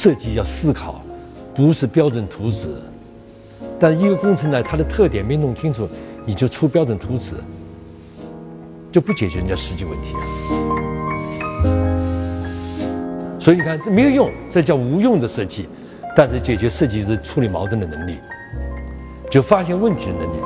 [0.00, 1.02] 设计要思考，
[1.54, 2.74] 不是标准图纸。
[3.78, 5.86] 但一个工程呢，它的特点没弄清楚，
[6.24, 7.34] 你就出标准图纸，
[8.90, 10.20] 就不解决人家实际问题啊。
[13.38, 15.68] 所以你看，这没有用，这叫无用的设计，
[16.16, 18.16] 但是解决设计是处理矛盾的能力，
[19.30, 20.38] 就发现问题的能力。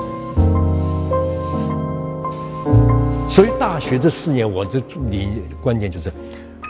[3.30, 4.80] 所以大学这四年，我这
[5.12, 5.28] 理
[5.62, 6.10] 观点就是，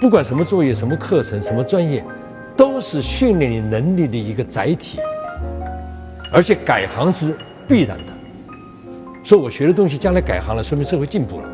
[0.02, 2.05] 不管什么作业、什么课程、什么专业，
[2.56, 4.98] 都是训练你能力的一个载体。
[6.32, 7.34] 而且改行是
[7.68, 8.12] 必然的，
[9.22, 11.48] 说我学的东西将来改行了，说明社会进步了。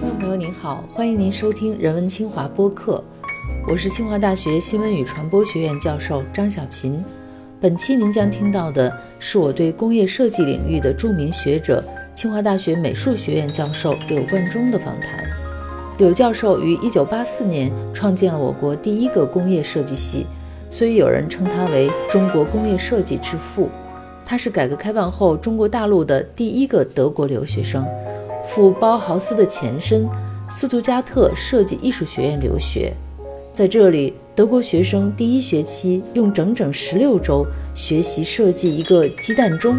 [0.00, 3.02] 观众朋友您好，欢迎您收听人文清华播客，
[3.66, 7.02] 我是清华大学新闻与传播学院教授张小琴。
[7.58, 11.82] 本期您将听到的是我对工业设计领域的著名学者、
[12.14, 15.24] 清华大学美术学院教授柳冠中的访谈。
[16.00, 20.26] 柳教授于1984年创建了我国第一个工业设计系。
[20.70, 23.68] 所以有人称他为中国工业设计之父，
[24.24, 27.84] 他是改革开放后中国大陆的第一个德国留学生，
[28.46, 30.08] 赴包豪斯的前身
[30.48, 32.94] 斯图加特设计艺术学院留学，
[33.52, 39.78] 在这里，德国学生第一学期用整整十六周学习设计一个鸡蛋钟，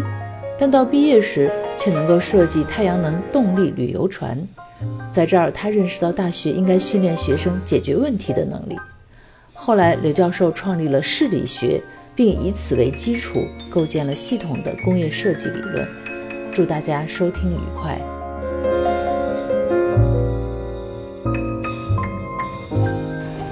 [0.56, 4.38] 但到毕业时却能够设计太阳能动力旅游船，
[5.12, 8.78] 在这儿他认识到大学应该训练学生解决问题的能力。
[9.52, 11.82] 后来，刘教授创立了视理学，
[12.16, 15.86] 并以此为基础构建了系统的工业设计理论。
[16.50, 17.98] 祝大家收听愉快。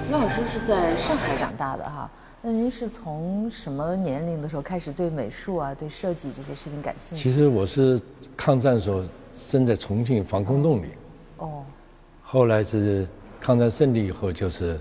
[0.08, 7.22] 刘老师是在上海长大的哈，那您是从什么年龄的时候开始对美术啊、对设计这些事情感兴趣？
[7.22, 8.00] 其实我是
[8.34, 9.04] 抗战时候
[9.34, 10.86] 生在重庆防空洞里，
[11.40, 11.64] 哦，
[12.22, 13.06] 后来是
[13.40, 14.80] 抗战胜利以后就是。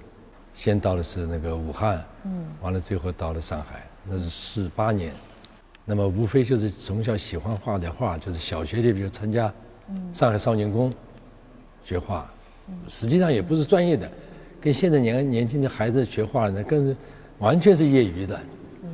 [0.51, 5.13] 先到的是那个武汉，嗯，完了最后到了上海，那是四八年，
[5.85, 9.53] 那么无非就是从小喜欢画点画，就是小学里比如参加，
[10.11, 10.91] 上海少年宫，
[11.81, 12.29] 学画，
[12.89, 14.09] 实际上也不是专业的，
[14.59, 16.97] 跟现在年年轻的孩子学画那，更是
[17.37, 18.37] 完全是业余的。
[18.83, 18.89] 嗯，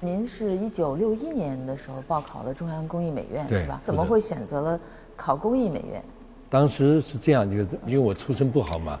[0.00, 3.80] 您是一九六一年的时候报考的中央工艺美院是吧？
[3.82, 4.80] 怎么会选择了
[5.16, 6.04] 考工艺美院？
[6.50, 8.98] 当时是这样，就是因为我出身不好嘛，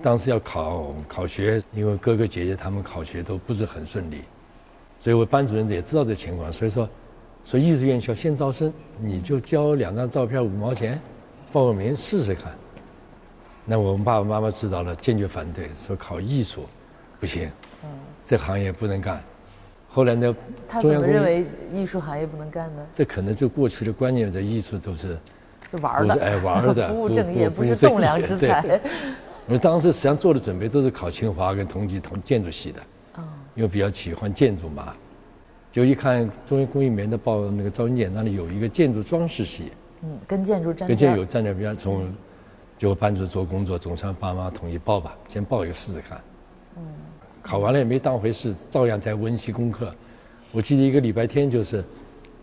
[0.00, 4.22] 当时要考考学，因为哥哥姐姐他们考学都不是很顺利，
[5.00, 6.88] 所以我班主任也知道这情况，所以说，
[7.44, 11.00] 说艺术院校先招生，你就交两张照片五毛钱，
[11.52, 12.54] 报个名试试看。
[13.64, 16.64] 那我们爸爸妈妈知道了，坚决反对，说考艺术
[17.18, 17.50] 不行，
[18.24, 19.20] 这行业不能干。
[19.88, 20.36] 后来呢，
[20.68, 22.86] 他怎么认为艺术行业不能干呢？
[22.92, 25.18] 这可能就过去的观念，这艺术都是。
[25.78, 28.80] 玩的，哎，玩的， 不务正业，不是栋梁 之才。
[29.46, 32.80] 我当时实际上做的准备都是考清华跟同济同建筑系的，
[33.54, 34.94] 因为比较喜欢建筑嘛。
[35.70, 42.14] 就一看中央工艺美的报那个招生简那里有一个建筑装饰系，嗯，跟建筑沾跟建筑有沾点边，从
[42.78, 46.20] 就班主做工作，总算爸妈同意报吧，先报一个试试看。
[46.76, 46.82] 嗯，
[47.42, 49.92] 考完了也没当回事，照样在温习功课。
[50.52, 51.84] 我记得一个礼拜天就是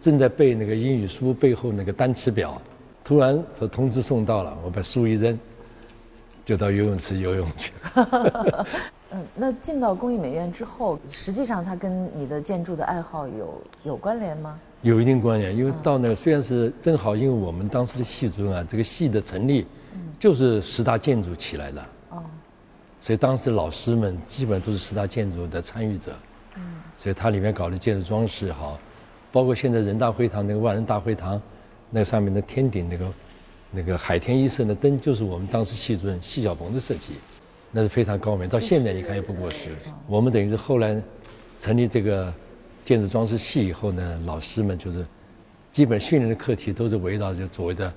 [0.02, 2.62] 正在背那个英语书背后那个单词表。
[3.12, 5.38] 突然，说通知送到了，我把书一扔，
[6.46, 7.74] 就到游泳池游泳去。
[9.12, 14.58] 嗯，那进到工艺美院之后，实际上它跟你的建筑的爱好有有关联吗？
[14.82, 19.68] 有一定关联，因为到那个虽然是正好，因为我们当时的系主任啊，这个系的成立，
[20.18, 21.82] 就是十大建筑起来的。
[22.12, 22.24] 哦。
[23.02, 26.14] 所以当时老师们基本都是十大建筑的参与者。
[26.56, 26.62] 嗯。
[26.98, 28.80] 所以它里面搞的建筑装饰好，
[29.34, 31.42] 包括现在人大会堂那个万人大会堂。
[31.94, 33.14] 那上面的天顶那个
[33.70, 37.16] 那个海天一色的灯，就是我们当时系主任系小鹏的设计，
[37.70, 38.48] 那是非常高明。
[38.48, 39.72] 到现在你看也不过时。
[40.08, 41.00] 我们等于是后来
[41.60, 42.34] 成立这个
[42.86, 45.06] 建筑装饰系以后呢，老师们就是
[45.70, 47.94] 基本训练的课题都是围绕着所谓的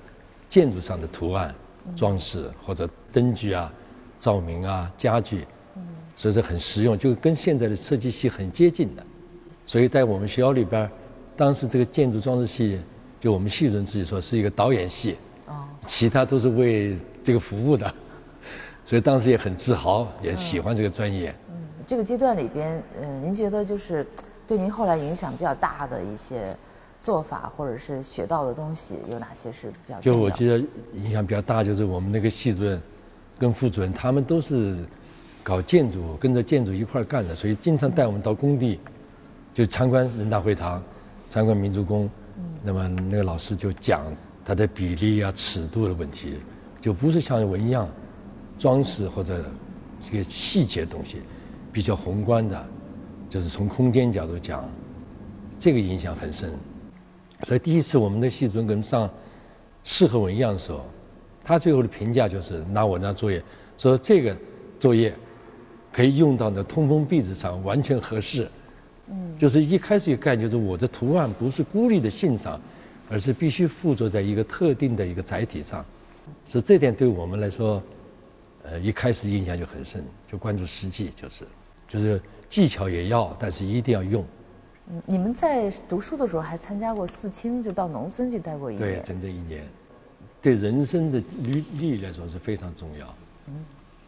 [0.49, 1.55] 建筑上的图案、
[1.95, 3.73] 装饰或者灯具啊、
[4.19, 5.47] 照明啊、家具，
[6.17, 9.05] 所以说很实用，就跟现在的设计系很接近的。
[9.65, 10.89] 所以在我们学校里边，
[11.37, 12.77] 当时这个建筑装饰系。
[13.25, 15.17] 就我们系主任自己说是一个导演系，
[15.47, 17.91] 哦，其他都是为这个服务的，
[18.85, 21.33] 所以当时也很自豪，也喜欢这个专业。
[21.49, 21.55] 嗯，
[21.87, 24.05] 这个阶段里边，嗯，您觉得就是
[24.47, 26.55] 对您后来影响比较大的一些
[27.01, 29.99] 做法，或者是学到的东西有哪些是比较？
[30.01, 30.59] 就我记得
[30.93, 32.79] 影响比较大，就是我们那个系主任
[33.39, 34.77] 跟副主任他们都是
[35.41, 38.79] 搞建筑，跟着建筑一块干的，所以经常带我们到工地，
[39.51, 40.79] 就参观人大会堂，
[41.31, 42.07] 参观民族宫。
[42.63, 44.05] 那么那个老师就讲
[44.43, 46.35] 它的比例啊、尺度的问题，
[46.81, 47.87] 就不是像纹样，
[48.57, 49.45] 装饰或者
[50.09, 51.21] 这个细节东西，
[51.71, 52.67] 比较宏观的，
[53.29, 54.63] 就是从空间角度讲，
[55.57, 56.51] 这个影响很深。
[57.43, 59.09] 所以第一次我们的系主任跟上
[59.83, 60.85] 试和我一样的时候，
[61.43, 63.41] 他最后的评价就是拿我那作业
[63.77, 64.35] 说这个
[64.79, 65.13] 作业
[65.91, 68.49] 可以用到那通风壁纸上，完全合适。
[69.07, 72.59] 嗯，就是一开始一概念就是我的图案不是孤立的欣赏，
[73.09, 75.85] 而是必须附着在一个特定的一个载体上。
[76.47, 77.81] 是这点对我们来说，
[78.63, 81.45] 呃，一开始印象就很深，就关注实际，就是
[81.87, 82.19] 就是
[82.49, 84.25] 技巧也要，但是一定要用。
[84.89, 88.87] 嗯，你们在读书的时候还参加过四清，就到农村去待过一年。
[88.87, 89.63] 对，整整一年，
[90.41, 93.15] 对人生的履历来说是非常重要。
[93.47, 93.53] 嗯，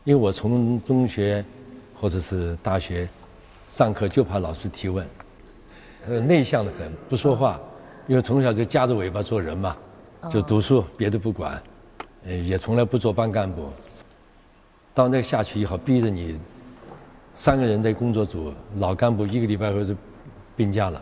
[0.03, 1.45] 因为我从中学
[1.93, 3.07] 或者是大学
[3.69, 5.05] 上课就怕老师提问，
[6.07, 7.59] 呃，内向的很，不说话，
[8.07, 9.75] 因为从小就夹着尾巴做人嘛，
[10.29, 11.61] 就读书，别的不管。
[12.23, 13.69] 呃，也从来不做班干部。
[14.93, 16.39] 到那下去以后，逼着你
[17.35, 19.95] 三个人的工作组，老干部一个礼拜后就
[20.55, 21.01] 病假了。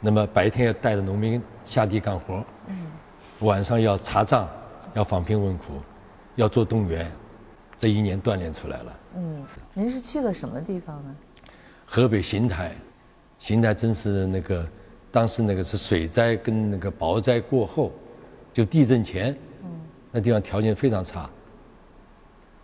[0.00, 2.44] 那么白天要带着农民下地干活，
[3.40, 4.48] 晚上要查账，
[4.94, 5.80] 要访贫问苦，
[6.36, 7.10] 要做动员。
[7.78, 8.98] 这一年锻炼出来了。
[9.16, 9.44] 嗯，
[9.74, 11.16] 您是去了什么地方呢？
[11.86, 12.72] 河北邢台，
[13.38, 14.66] 邢台真是那个
[15.10, 17.92] 当时那个是水灾跟那个雹灾过后，
[18.52, 19.34] 就地震前。
[20.12, 21.28] 那地方条件非常差。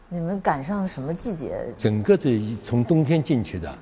[0.09, 1.57] 你们赶上什么季节？
[1.77, 3.79] 整个这一从冬天进去的，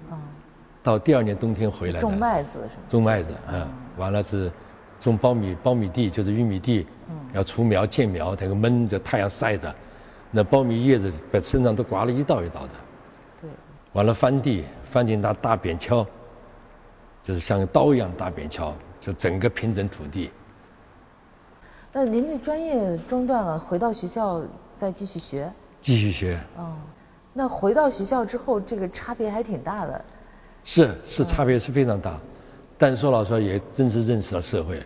[0.83, 2.01] 到第二年冬天回来的。
[2.01, 2.83] 种麦子是吗？
[2.89, 4.51] 种麦子，嗯，完了是
[5.01, 6.87] 种苞米，苞米地就是玉米地，
[7.33, 9.73] 要除苗建苗，它个闷着太阳晒着，
[10.31, 12.71] 那苞米叶子把身上都刮了一道一道的。
[13.41, 13.51] 对。
[13.93, 16.05] 完了翻地，翻进那大扁锹，
[17.23, 20.31] 就是像刀一样大扁锹，就整个平整土地。
[21.93, 24.43] 那您的专业中断了，回到学校
[24.73, 25.53] 再继续学？
[25.81, 26.39] 继续学。
[26.57, 26.75] 哦，
[27.33, 30.05] 那回到学校之后，这个差别还挺大的。
[30.65, 32.19] 是是，差别是非常大，
[32.77, 34.85] 但说老实话，也真是认识了社会，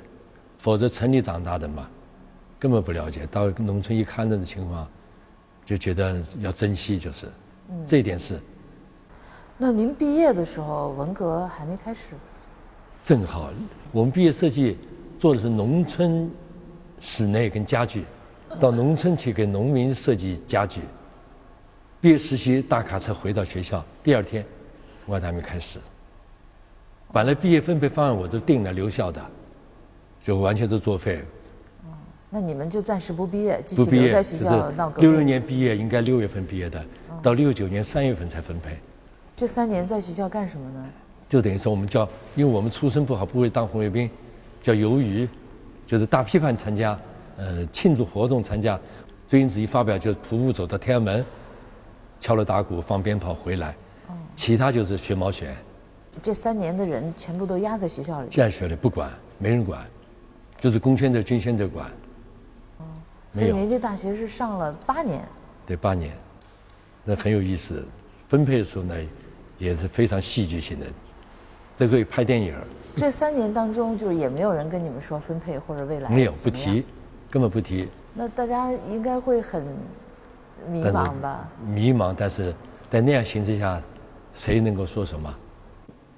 [0.58, 1.88] 否则城里长大的嘛，
[2.58, 3.26] 根本不了解。
[3.26, 4.86] 到农村一看这种情况，
[5.64, 7.26] 就觉得要珍惜，就是，
[7.86, 8.40] 这一点是。
[9.56, 12.14] 那您毕业的时候，文革还没开始。
[13.04, 13.50] 正好，
[13.92, 14.78] 我们毕业设计
[15.18, 16.30] 做的是农村。
[17.00, 18.02] 室内跟家具，
[18.58, 20.80] 到农村去给农民设计家具。
[22.00, 24.42] 毕业实习大卡车回到学校，第二天，
[25.04, 25.78] 我还没开始。
[27.12, 29.20] 本来毕业分配方案我都定了留校的，
[30.22, 31.22] 就完全都作废。
[31.82, 31.92] 哦，
[32.30, 35.10] 那你们就暂时不毕业，继续留在学校闹革命。
[35.10, 36.82] 六六年毕业应该六月份毕业的，
[37.22, 38.78] 到六九年三月份才分配。
[39.36, 40.86] 这三年在学校干什么呢？
[41.28, 44.08] 就等于说我们叫，因为我们出身不好，不会当红卫兵，
[44.62, 45.28] 叫游鱼。
[45.86, 46.98] 就是大批判参加，
[47.36, 48.80] 呃，庆祝活动参加，
[49.28, 51.22] 最近子一发表就是徒步走到天安门，
[52.18, 53.74] 敲锣打鼓放鞭炮回来，
[54.34, 55.54] 其他就是学毛选。
[56.22, 58.30] 这三年的人全部都压在学校里。
[58.30, 59.84] 在学里不管，没人管，
[60.58, 61.86] 就是公宣的、军宣的管。
[62.78, 62.84] 哦，
[63.30, 65.22] 所以您这大学是上了八年。
[65.66, 66.16] 对，八年，
[67.04, 67.86] 那很有意思。
[68.26, 68.94] 分配的时候呢，
[69.58, 70.86] 也是非常戏剧性的，
[71.76, 72.54] 这可以拍电影。
[72.96, 76.84] 这三年当中，就是也没有人跟你们说分配或者未来没有不提，
[77.30, 77.88] 根本不提。
[78.14, 79.62] 那大家应该会很
[80.68, 81.48] 迷茫吧？
[81.66, 82.54] 迷茫，但是
[82.88, 83.82] 在那样形势下，
[84.34, 85.34] 谁能够说什么？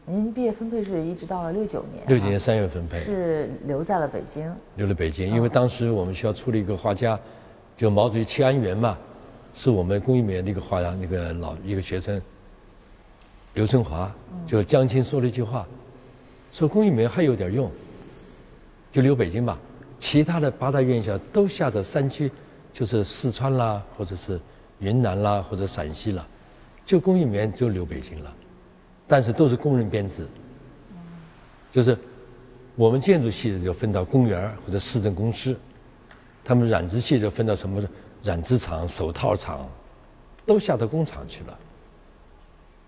[0.05, 2.05] 您毕业分配是一直到了六九年。
[2.07, 2.99] 六九年三月分配。
[2.99, 4.53] 是留在了北京。
[4.77, 7.19] 留了北京，因为当时我们学校出了一个画家，
[7.77, 8.97] 就毛主席七安园嘛，
[9.53, 12.21] 是我们工艺美院的一个画家，那个老一个学生
[13.57, 14.15] 刘春华，
[14.47, 15.67] 就江青说了一句话。
[16.53, 17.73] 说工艺美还有点用，
[18.93, 19.59] 就留北京吧。
[19.99, 22.31] 其他的八大院校都下到山区，
[22.71, 24.39] 就是四川啦，或者是
[24.79, 26.27] 云南啦，或者陕西啦，
[26.85, 28.31] 就工艺美院就留北京了。
[29.09, 30.27] 但是都是工人编制，
[31.73, 31.97] 就是
[32.75, 35.57] 我们建筑系的就分到公园或者市政公司，
[36.45, 37.83] 他们染织系就分到什么
[38.23, 39.67] 染织厂、手套厂，
[40.45, 41.59] 都下到工厂去了。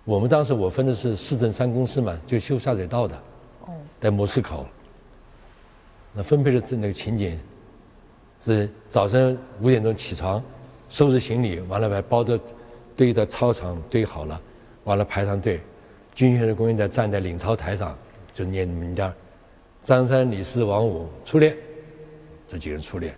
[0.08, 3.22] 我们当时我分的是市政三公司嘛，就修下水道的。
[4.00, 4.66] 在模式口，
[6.14, 7.38] 那分配的这那个情景，
[8.42, 10.42] 是早晨五点钟起床，
[10.88, 12.40] 收拾行李，完了把包都
[12.96, 14.40] 堆到操场堆好了，
[14.84, 15.60] 完了排上队，
[16.14, 17.94] 军训的工人在站在领操台上
[18.32, 19.12] 就念名单，
[19.82, 21.54] 张三李四王五出列，
[22.48, 23.14] 这几人出列，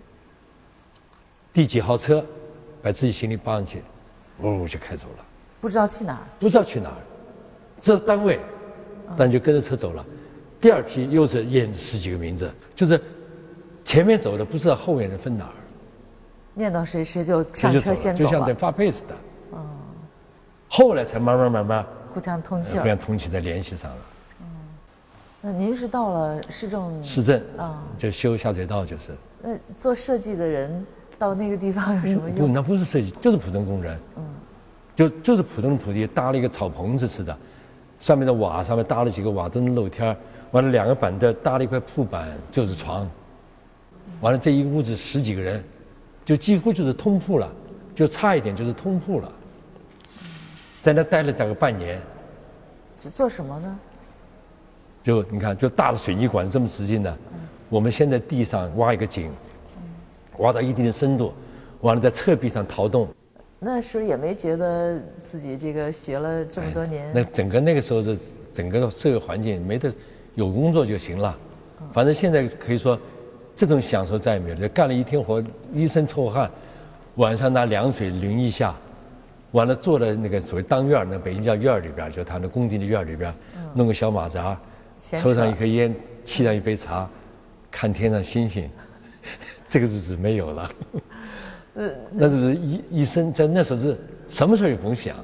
[1.53, 2.21] 第几号车，
[2.81, 3.81] 把自己行李搬上去，
[4.41, 5.25] 呜就开走了，
[5.61, 6.97] 不知道去哪儿，不知道去哪儿，
[7.79, 8.39] 这单位，
[9.15, 10.03] 但就跟着车走了。
[10.59, 12.99] 第二批又是验十几个名字，就是
[13.85, 15.53] 前面走的不知道后面人分哪儿，
[16.55, 19.15] 念到谁谁就上车先走就像在发配似的。
[19.53, 19.59] 嗯。
[20.67, 23.97] 后来才慢慢慢慢互相通气互相通气再联系上了。
[24.41, 24.45] 嗯。
[25.41, 27.03] 那您是到了市政？
[27.03, 29.11] 市政啊，就修下水道就是。
[29.41, 30.85] 那做设计的人
[31.19, 32.37] 到那个地方有什么用？
[32.37, 33.99] 不，那不是设计，就是普通工人。
[34.17, 34.23] 嗯。
[34.95, 37.35] 就就是普通的土地搭了一个草棚子似的，
[37.99, 40.15] 上面的瓦上面搭了几个瓦灯露天
[40.51, 43.09] 完了两个板凳搭了一块铺板就是床，
[44.19, 45.63] 完了这一屋子十几个人，
[46.25, 47.49] 就几乎就是通铺了，
[47.95, 49.31] 就差一点就是通铺了，
[50.81, 51.99] 在那待了大概半年。
[52.97, 53.79] 做什么呢？
[55.01, 57.17] 就你看，就大的水泥管这么直径的，
[57.69, 59.31] 我们先在地上挖一个井，
[60.37, 61.33] 挖到一定的深度，
[61.79, 63.07] 完了在侧壁上掏洞。
[63.63, 67.11] 那时候也没觉得自己这个学了这么多年。
[67.13, 68.17] 那整个那个时候的
[68.51, 69.93] 整个社会环境没得，
[70.33, 71.37] 有工作就行了。
[71.93, 72.99] 反正现在可以说，
[73.55, 74.67] 这种享受再也没有了。
[74.69, 76.49] 干了一天活，一身臭汗，
[77.17, 78.75] 晚上拿凉水淋一下，
[79.51, 83.31] 完了坐在那个所谓当院那北京叫院里边就他那工地的院里边
[83.75, 84.59] 弄个小马扎，
[84.99, 87.07] 抽上一颗烟，沏上一杯茶，
[87.69, 88.67] 看天上星星，
[89.69, 90.71] 这个日子没有了。
[91.73, 93.97] 呃，那是一一生在那时候是
[94.27, 95.15] 什么事儿也不用想，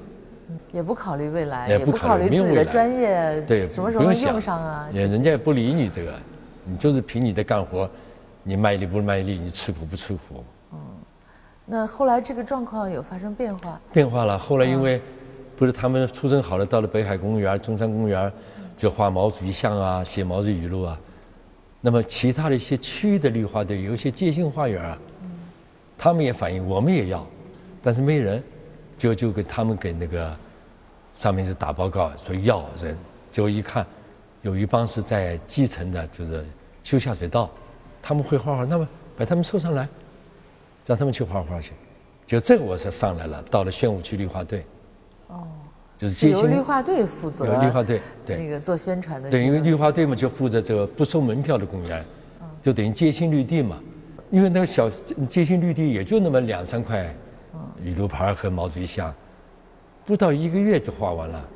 [0.72, 4.88] 也不考虑未来，也不考虑自己的专业，对，什么时候能用上啊？
[4.94, 6.14] 也人家也不理你这个，
[6.64, 7.90] 你就是凭你的干活，
[8.44, 10.44] 你卖力不卖力，你吃苦不吃苦。
[10.72, 10.80] 嗯，
[11.66, 13.80] 那后来这个状况有发生变化？
[13.92, 15.02] 变化了，后来因为
[15.58, 18.32] 不是他们出生好了，到了北海公园、中山公园，
[18.78, 20.98] 就画毛主席像啊，写毛主席语录啊。
[21.82, 24.98] 那么其他的一些区域的绿化队，有一些街心花园啊。
[25.98, 27.26] 他们也反映，我们也要，
[27.82, 28.44] 但是没人，
[28.98, 30.36] 就就给他们给那个
[31.16, 32.96] 上面就打报告说要人，
[33.32, 33.86] 结果一看，
[34.44, 36.46] 有一帮是在基层的，就是
[36.84, 37.50] 修下水道，
[38.02, 38.88] 他们会画画，那么
[39.18, 39.88] 把他们凑上来，
[40.86, 41.72] 让他们去画画去，
[42.28, 44.64] 就这个我是上来了，到了宣武区绿化队，
[45.30, 45.48] 哦，
[45.98, 52.06] 就是由绿化队负责，由绿化队对那个做宣传的，对，因为绿化队嘛就负责这个不收门票的公园，
[52.62, 53.80] 就等于街心绿地嘛。
[54.30, 54.90] 因为那个小
[55.28, 57.16] 街心绿地也就那么两三块，
[57.82, 59.14] 雨露牌和毛主席像，
[60.06, 61.50] 不到一个月就画完了，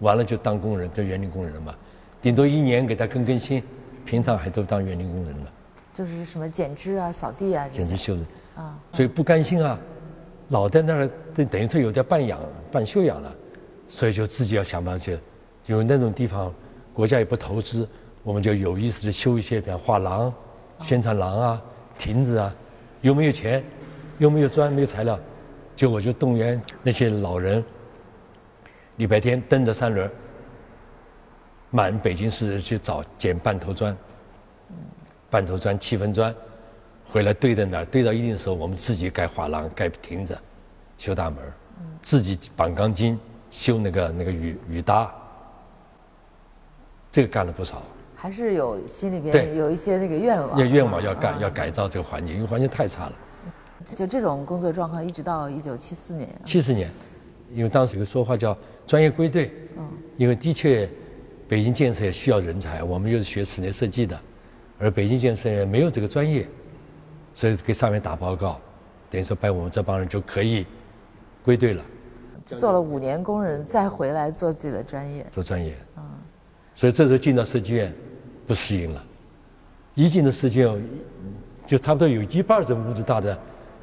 [0.00, 1.74] 完了就当工人，当园林工人了嘛，
[2.20, 3.62] 顶多一年给他更更新，
[4.04, 5.52] 平常还都当园林工人了。
[5.94, 7.68] 就是什么剪枝啊、扫地啊。
[7.68, 8.22] 剪枝修的。
[8.56, 8.76] 啊。
[8.92, 9.78] 所以不甘心啊，
[10.48, 12.40] 老在那儿，等等于说有点半养
[12.72, 13.32] 半休养了，
[13.88, 15.18] 所以就自己要想办法去，
[15.66, 16.52] 有那种地方，
[16.92, 17.88] 国家也不投资，
[18.24, 20.32] 我们就有意识的修一些，比方画廊、
[20.82, 21.62] 宣传廊啊。
[21.98, 22.54] 亭子啊，
[23.00, 23.62] 有没有钱？
[24.18, 24.72] 有没有砖？
[24.72, 25.18] 没有材料？
[25.76, 27.62] 就我就动员那些老人，
[28.96, 30.10] 礼拜天蹬着三轮，
[31.70, 33.96] 满北京市去找捡半头砖，
[35.30, 36.34] 半头砖、七分砖，
[37.08, 40.36] 回来堆在那儿，堆到一定的时候，我们自己盖画廊、盖亭子、
[40.96, 41.38] 修大门，
[42.02, 43.16] 自己绑钢筋、
[43.48, 45.14] 修那个那个雨雨搭，
[47.12, 47.84] 这个干了不少。
[48.20, 53.12] 还是有心里边有一些那个愿望，要愿望要干要改造这个环境，因为环境太差了。
[53.84, 56.28] 就这种工作状况，一直到一九七四年。
[56.44, 56.90] 七四年，
[57.54, 58.58] 因为当时有个说话叫
[58.88, 59.52] 专业归队。
[59.76, 59.88] 嗯。
[60.16, 60.90] 因为的确，
[61.46, 64.20] 北京建设也需要人才，我们又是学室内设计的，
[64.80, 66.44] 而北京建设也没有这个专业，
[67.34, 68.60] 所以给上面打报告，
[69.08, 70.66] 等于说把我们这帮人就可以
[71.44, 71.84] 归队了。
[72.44, 75.24] 做了五年工人，再回来做自己的专业。
[75.30, 75.72] 做专业。
[75.96, 76.02] 嗯。
[76.74, 77.94] 所以这时候进到设计院。
[78.48, 79.04] 不适应了，
[79.94, 80.82] 一进的设计院，
[81.66, 83.38] 就差不多有一半这屋子大的，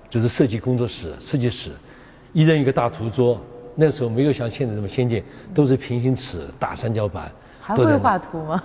[0.10, 1.70] 就是设计工作室、设计室，
[2.34, 3.40] 一人一个大图桌。
[3.76, 7.32] 那时候没有像现在这么先进，都是平行尺、大三角板。
[7.62, 8.64] 还会画图吗？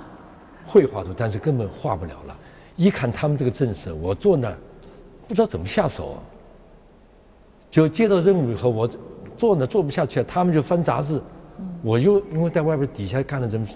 [0.66, 2.36] 会画图，但是根本画不了了。
[2.76, 4.56] 一看他们这个阵势，我坐那儿
[5.28, 6.18] 不知道怎么下手。
[7.70, 8.88] 就接到任务以后，我
[9.36, 11.20] 坐那坐不下去，他们就翻杂志，
[11.82, 13.66] 我就因为在外边底下干了这么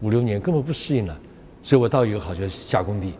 [0.00, 1.16] 五六年，根本不适应了。
[1.62, 3.14] 所以我到一个好，就下工地，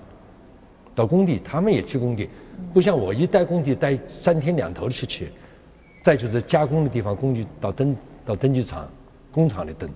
[0.95, 2.29] 到工地，他们也去工地，
[2.73, 5.33] 不像我一待工地待三天两头去去。
[6.03, 7.97] 再就是加工的地方，工具到灯
[8.27, 8.91] 到灯具厂、
[9.31, 9.89] 工厂里灯，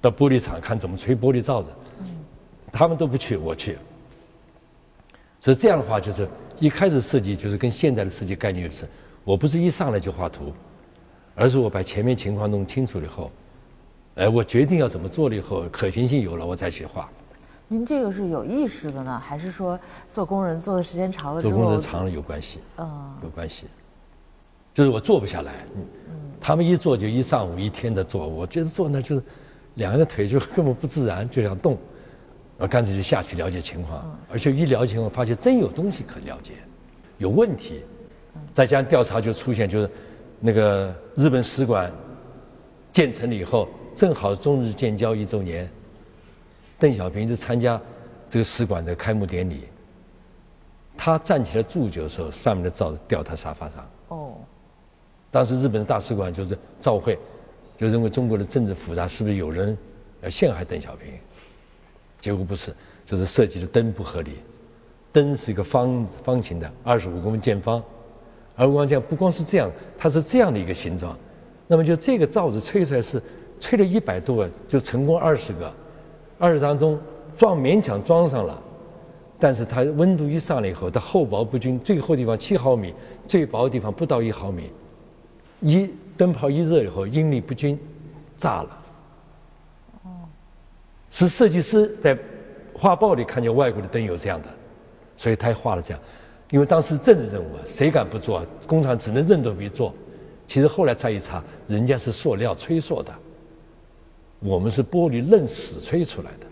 [0.00, 1.68] 到玻璃厂看怎么吹玻璃罩子，
[2.72, 3.76] 他们都不去，我去。
[5.38, 6.26] 所以这样的话，就是
[6.58, 8.88] 一开始设计就是跟现在的设计概念是，
[9.22, 10.50] 我不是一上来就画图，
[11.34, 13.30] 而是我把前面情况弄清楚了以后，
[14.14, 17.06] 哎，我决定要怎么做了以后，可行性有了，我再去画。
[17.68, 21.52] 您这个是有意识的呢，还是说做工人做的时间长了之后？
[21.52, 23.66] 做工人长了有关系，嗯，有关系。
[24.72, 25.84] 就是我坐不下来，嗯，
[26.40, 29.22] 他们一坐就一上午一天的坐，我觉得坐那就是
[29.74, 31.76] 两个人腿就 根本不自然，就想动，
[32.56, 36.52] 我干脆就下去了解情况，而且一了解情况，发现真有东西可了解，
[37.18, 37.82] 有问题，
[38.52, 39.90] 再加上调查就出现，就是
[40.40, 41.92] 那个日本使馆
[42.92, 45.68] 建成了以后，正好中日建交一周年，
[46.78, 47.80] 邓小平是参加
[48.30, 49.64] 这个使馆的开幕典礼。
[50.96, 53.90] 他站起来祝酒的时候，上面的罩子掉他沙发上。
[54.08, 54.34] 哦。
[55.30, 57.18] 当时日本大使馆就是召会，
[57.76, 59.76] 就认为中国的政治复杂，是不是有人
[60.22, 61.12] 要陷害邓小平？
[62.20, 64.38] 结果不是，就是设计的灯不合理。
[65.12, 67.82] 灯是一个方方形的，二十五公分见方，
[68.56, 71.16] 而我讲不光是这样，它是这样的一个形状。
[71.66, 73.22] 那么就这个罩子吹出来是
[73.60, 75.72] 吹了一百多个，就成功二十个，
[76.38, 76.98] 二十当中
[77.36, 78.60] 装勉强装上了，
[79.38, 82.94] 但是它温度一上来以后，它厚薄不均，最厚地方七毫米，
[83.26, 84.70] 最薄的地方不到一毫米，
[85.60, 87.78] 一灯泡一热以后应力不均，
[88.36, 88.82] 炸了。
[90.04, 90.08] 哦，
[91.10, 92.16] 是设计师在
[92.74, 94.48] 画报里看见外国的灯有这样的。
[95.16, 96.00] 所以他画了这样，
[96.50, 98.40] 因为当时政治任务啊，谁敢不做？
[98.68, 99.92] 工厂只能认头皮做。
[100.46, 103.12] 其实后来查一查，人家是塑料吹塑的，
[104.40, 106.46] 我们是玻璃愣死吹出来的。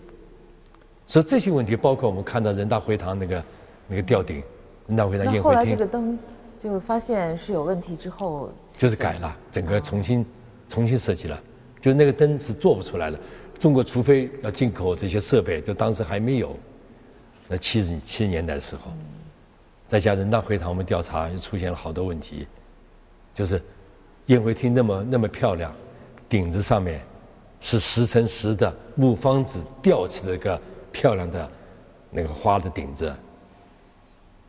[1.05, 3.43] 所以这些问题，包括我们看到人大会堂那个
[3.87, 4.43] 那个吊顶，
[4.87, 5.43] 人大会堂宴会厅。
[5.43, 6.19] 后来这个灯
[6.59, 10.25] 就是发现是有问题之后，就是改了，整个重新
[10.67, 11.41] 重新设计了，
[11.79, 13.19] 就那个灯是做不出来了。
[13.57, 16.55] 中国除非要进口这些设备，就当时还没有。
[17.47, 18.91] 那七十七十年代的时候，
[19.87, 22.45] 再加人大会堂，我们调查又出现了好多问题，
[23.33, 23.61] 就是
[24.25, 25.73] 宴会厅那么那么漂亮，
[26.27, 27.01] 顶子上面
[27.59, 30.59] 是十乘十的木方子吊起的一个
[30.91, 31.49] 漂亮的
[32.11, 33.13] 那个花的顶子，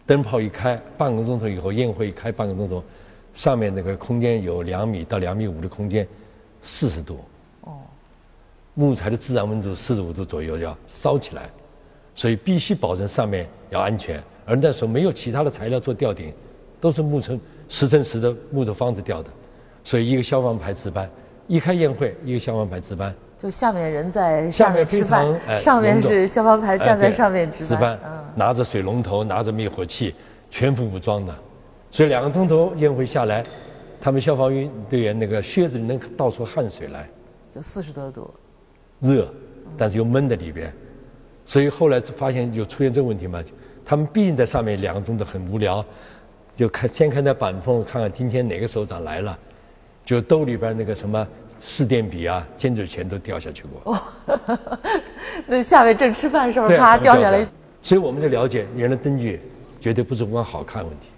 [0.06, 2.82] 灯泡一开，半个钟头以后，宴会一开半个钟头，
[3.34, 6.06] 上面那个空间有两米到两米五的空间，
[6.62, 7.18] 四十度，
[7.62, 7.78] 哦，
[8.74, 11.50] 木材的自然温度四十五度左右要烧起来。
[12.14, 16.34] 所以必须保证上面要安全，而那时候没有其他的材料做吊顶，
[16.80, 19.30] 都是木层十乘十的木头方子吊的，
[19.84, 21.08] 所以一个消防排值班，
[21.48, 27.98] 一开宴会一个消防排值班，就下面人在下面吃饭，上面是消防排站在上面值班，
[28.36, 30.14] 拿着水龙头拿着灭火器，
[30.50, 31.34] 全副武装的，
[31.90, 33.42] 所以两个钟头宴会下来，
[33.98, 34.50] 他们消防
[34.90, 37.08] 队员那个靴子里能倒出汗水来，
[37.50, 38.32] 就四十多度，
[39.00, 39.26] 热，
[39.76, 40.72] 但是又闷在里边。
[41.46, 43.42] 所以后来发现就出现这个问题嘛，
[43.86, 45.82] 他们毕竟在上面两个钟头很无聊，
[46.54, 49.38] 就看先看那板缝，看看今天哪个首长来了，
[50.08, 51.28] 就兜里边那个什么
[51.62, 53.92] 试电笔啊、尖嘴钳都掉下去过。
[53.92, 54.58] 哦，
[55.46, 57.46] 那下面正吃饭的时候，啪掉下来。
[57.82, 59.38] 所以我们就了解，原来灯具
[59.78, 61.08] 绝对不是光好看问题，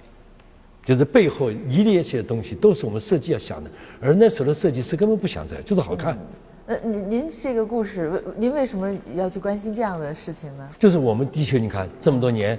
[0.82, 6.18] 就是背后一列些东西都是我们设计要想的，而那时候的设计师根本不想这样，就是好看。
[6.66, 10.68] 呃，您您这个故事，您为什么要去关心这样的事情呢？
[10.80, 12.58] 就是我们的确，你看这么多年，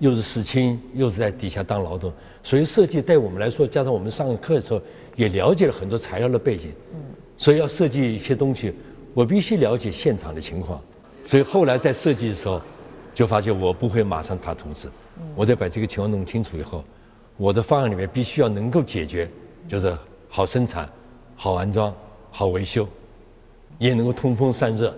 [0.00, 2.12] 又是实青，又是在底下当劳动，
[2.42, 4.80] 所以设计对我们来说，加上我们上课的时候
[5.18, 7.00] 也了解了很多材料的背景，嗯，
[7.36, 8.72] 所以要设计一些东西，
[9.12, 10.80] 我必须了解现场的情况，
[11.24, 12.62] 所以后来在设计的时候，
[13.12, 14.88] 就发现我不会马上爬图纸，
[15.34, 16.84] 我得把这个情况弄清楚以后，
[17.36, 19.28] 我的方案里面必须要能够解决，
[19.66, 19.94] 就是
[20.28, 20.88] 好生产、
[21.34, 21.92] 好安装、
[22.30, 22.88] 好维修。
[23.78, 24.92] 也能够通风散热，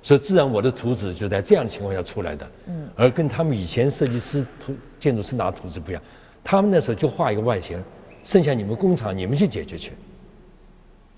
[0.00, 2.46] 所以自然我的图纸就在这样的情况下出来的。
[2.66, 2.88] 嗯。
[2.94, 6.02] 而跟他们以前设计师图建筑师拿图纸不一样，
[6.44, 7.82] 他们那时候就画一个外形，
[8.30, 9.90] 剩下你们工厂你们去解决去。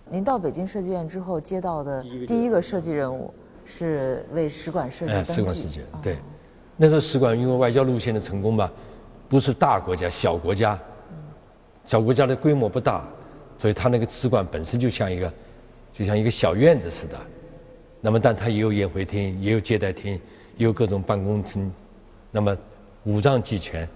[0.09, 3.31] 您到北京设计院之后接到的第一个设计任务
[3.67, 5.13] 是为使馆设计。
[5.13, 5.83] 哎，使馆设计。
[6.03, 6.17] 对。
[6.75, 8.73] 那时候使馆因为外交路线的成功吧，
[9.29, 10.79] 不是大国家小国家，
[11.85, 13.07] 小国家的规模不大，
[13.59, 15.31] 所以它那个使馆本身就像一个。
[15.93, 17.19] 就像一个小院子似的，
[18.01, 20.19] 那么但它也有宴会厅，也有接待厅，
[20.57, 21.71] 也有各种办公厅，
[22.31, 22.57] 那么
[23.05, 23.87] 五脏俱全，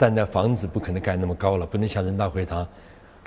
[0.00, 2.66] 但那房子不可能盖那么高了，不能像人大会堂，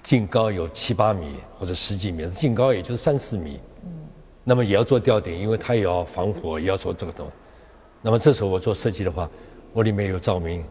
[0.01, 3.59] 净高有七八米或者十几米，净高也就是三四米。
[3.83, 3.91] 嗯。
[4.43, 7.31] 那么也要做吊顶，因为它也要防火，也要做这个东西。
[8.01, 9.29] 那么这时候我做设计的话，
[9.71, 10.65] 我里面有照明，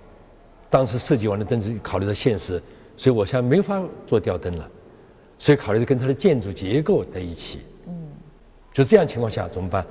[0.69, 2.61] 当时设计完了灯是考虑到现实，
[2.97, 4.69] 所以我现在没法做吊灯了。
[5.39, 7.95] 所以考虑的跟它的建筑结构在一起，嗯，
[8.73, 9.87] 就这样情况下怎么办？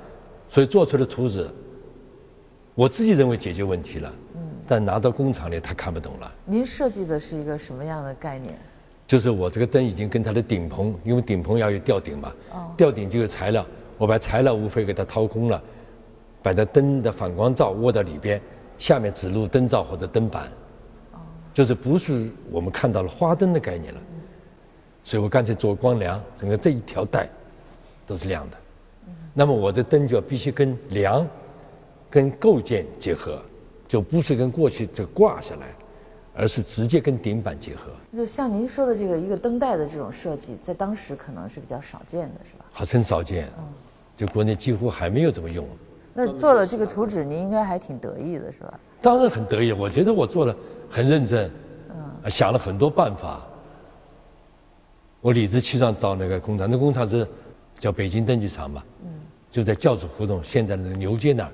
[0.50, 1.48] 所以做出的图纸，
[2.74, 6.32] 我自己认为解决问题了，嗯，但拿到工厂里他看不懂了。
[6.44, 8.58] 您设计的是一个什么样的概念？
[9.06, 13.66] 就是我这个灯已经跟它的顶棚，因为顶棚要有吊顶嘛，哦，吊顶就有材料，
[13.98, 15.62] 我把材料无非给它掏空了，
[16.42, 18.40] 把它灯的反光罩窝到里边，
[18.78, 20.44] 下面只露灯罩或者灯板，
[21.12, 21.18] 哦，
[21.52, 24.00] 就是不是我们看到了花灯的概念了。
[25.04, 27.28] 所以我干脆做光梁，整个这一条带
[28.06, 28.56] 都是亮的。
[29.34, 31.26] 那么我的灯就要必须跟梁、
[32.12, 33.40] 跟构件结合，
[33.88, 35.74] 就不是跟过去这挂下来，
[36.34, 37.90] 而是直接跟顶板结合。
[38.14, 42.66] 就像您说的这个一个灯带的这种设计，在当时可能是比较少见的，是吧？
[42.70, 43.64] 还很少见，嗯
[44.14, 45.66] 就国内几乎还没有怎么用。
[46.12, 48.78] 那做了这个图纸，您应该还挺得意的，是吧？
[49.00, 50.54] 当然很得意，我觉得我做的
[50.90, 51.50] 很认真，
[51.88, 53.40] 嗯，想了很多办法。
[55.22, 57.26] 我理直气壮找那个工厂，那工厂是
[57.78, 59.08] 叫北京灯具厂嘛，嗯，
[59.50, 61.52] 就在教主胡同现在的牛街那儿。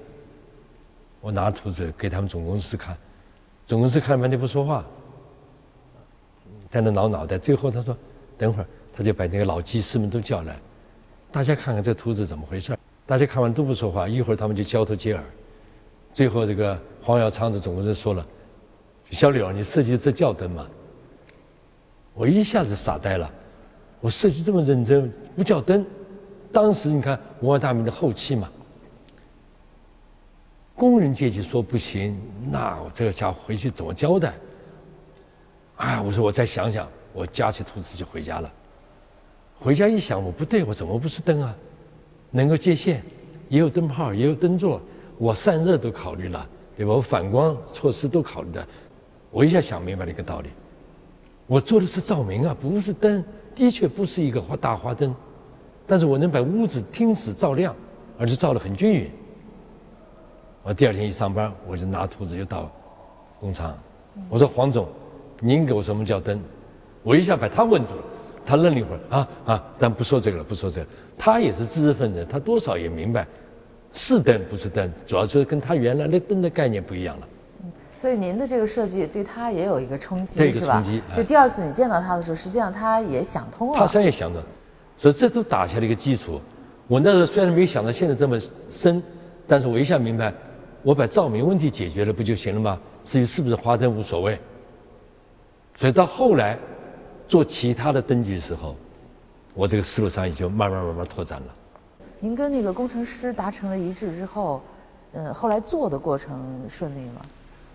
[1.21, 2.97] 我拿图纸给他们总公司看，
[3.65, 4.85] 总公司看了半天不说话，
[6.71, 7.37] 在那挠脑袋。
[7.39, 7.97] 最后他说
[8.39, 8.67] ：“等会儿。”
[8.99, 10.59] 他就把那个老技师们都叫来，
[11.31, 12.77] 大家看看这图纸怎么回事
[13.07, 15.23] 大家看完都不说话，一会儿他们就交头接耳。
[16.13, 18.27] 最后这个黄耀昌的总公司说了
[19.09, 20.67] ：“小柳，你设计这叫灯吗？”
[22.13, 23.31] 我一下子傻呆了。
[24.01, 25.87] 我设计这么认真，不叫灯。
[26.53, 28.51] 当时你看文化大革命的后期嘛。
[30.79, 32.17] 工人阶级说不行，
[32.53, 34.33] 那我这个家伙回去怎么交代？
[35.79, 38.49] 哎，我说我再想想，我夹起图纸就回家了。
[39.59, 41.53] 回家一想，我不对，我怎么不是灯啊？
[42.31, 43.03] 能够接线，
[43.49, 44.81] 也有灯泡，也有灯座，
[45.19, 46.93] 我散热都考虑了，对吧？
[46.93, 48.65] 我反光措施都考虑的。
[49.33, 50.49] 我一下想明白了一个道理：
[51.49, 53.25] 我做的是照明啊，不是灯。
[53.53, 55.13] 的确不是一个花大花灯，
[55.89, 57.75] 但是我能把屋子、厅室照亮，
[58.17, 59.11] 而且照得很均匀。
[60.69, 62.71] 我第二天一上班，我就拿图纸就到
[63.41, 63.75] 工厂。
[64.29, 64.87] 我说黄总，
[65.41, 66.39] 您给我什么叫灯？
[67.03, 68.03] 我一下把他问住了。
[68.45, 70.87] 他愣了一会儿，啊啊，咱不说这个了，不说这个。
[71.17, 73.27] 他也是知识分子，他多少也明白，
[73.95, 77.27] 是灯不是灯，主要就是跟他原来的灯的概念不一样了。
[77.97, 80.85] 所以您的这个设计对他也有一个冲击，是吧？
[81.17, 83.79] 就第二次你见到他的时候，实际上他也想通了。
[83.79, 84.45] 他实也想的，
[84.99, 86.39] 所以这都打下了一个基础。
[86.87, 88.39] 我那时候虽然没想到现在这么
[88.71, 89.03] 深，
[89.47, 90.31] 但是我一下明白。
[90.83, 92.81] 我把照明问题解决了不就行了吗？
[93.03, 94.39] 至于是不是花灯无所谓。
[95.77, 96.59] 所以到后来
[97.27, 98.77] 做其他的灯具的时候，
[99.55, 101.55] 我这个思路上也就慢慢慢慢拓展了。
[102.21, 104.61] 您跟那个工程师达成了一致之后，
[105.13, 107.23] 嗯，后来做的过程顺利吗？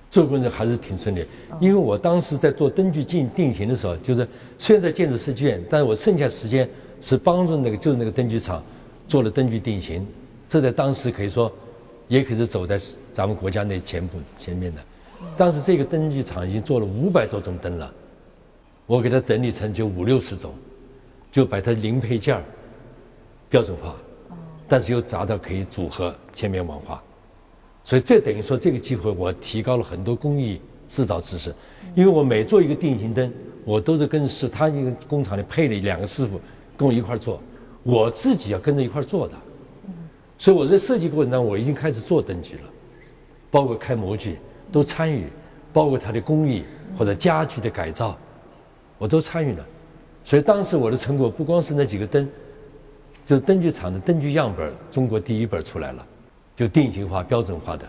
[0.10, 1.26] 做过程还是挺顺利，
[1.60, 6.70] 因为我当时在做灯具进定型的时候，就是虽然在建筑设计院，但是我剩下时间
[7.02, 8.64] 是帮助那个就是那个灯具厂
[9.08, 10.08] 做了灯具定型，
[10.48, 11.52] 这在当时可以说。
[12.14, 12.80] 也可是走在
[13.12, 14.80] 咱们国家那前部前面的，
[15.36, 17.92] 当时这个灯具厂已经做了五百多种灯了，
[18.86, 20.54] 我给它整理成就五六十种，
[21.32, 22.44] 就把它零配件儿
[23.50, 23.96] 标准化，
[24.68, 27.02] 但是又砸到可以组合千变万化，
[27.84, 31.52] 所以这等于说这个机会我提高了很多工艺制造知识，
[31.96, 33.34] 因为我每做一个定型灯，
[33.66, 36.40] 我都是跟是他一个工厂里配了两个师傅
[36.78, 37.42] 跟我一块儿做，
[37.82, 39.34] 我自己要跟着一块儿做的。
[40.38, 42.62] 所以我在设计过程当中，我已经开始做灯具了，
[43.50, 44.38] 包括开模具
[44.72, 45.28] 都参与，
[45.72, 46.66] 包括它的工艺
[46.98, 48.18] 或者家具的改造，
[48.98, 49.66] 我都参与了。
[50.26, 52.28] 所以当时我的成果不光是那几个灯，
[53.26, 56.06] 就是灯具厂的灯具样本，中国第一本出来了，
[56.56, 57.88] 就定型化、标准化的。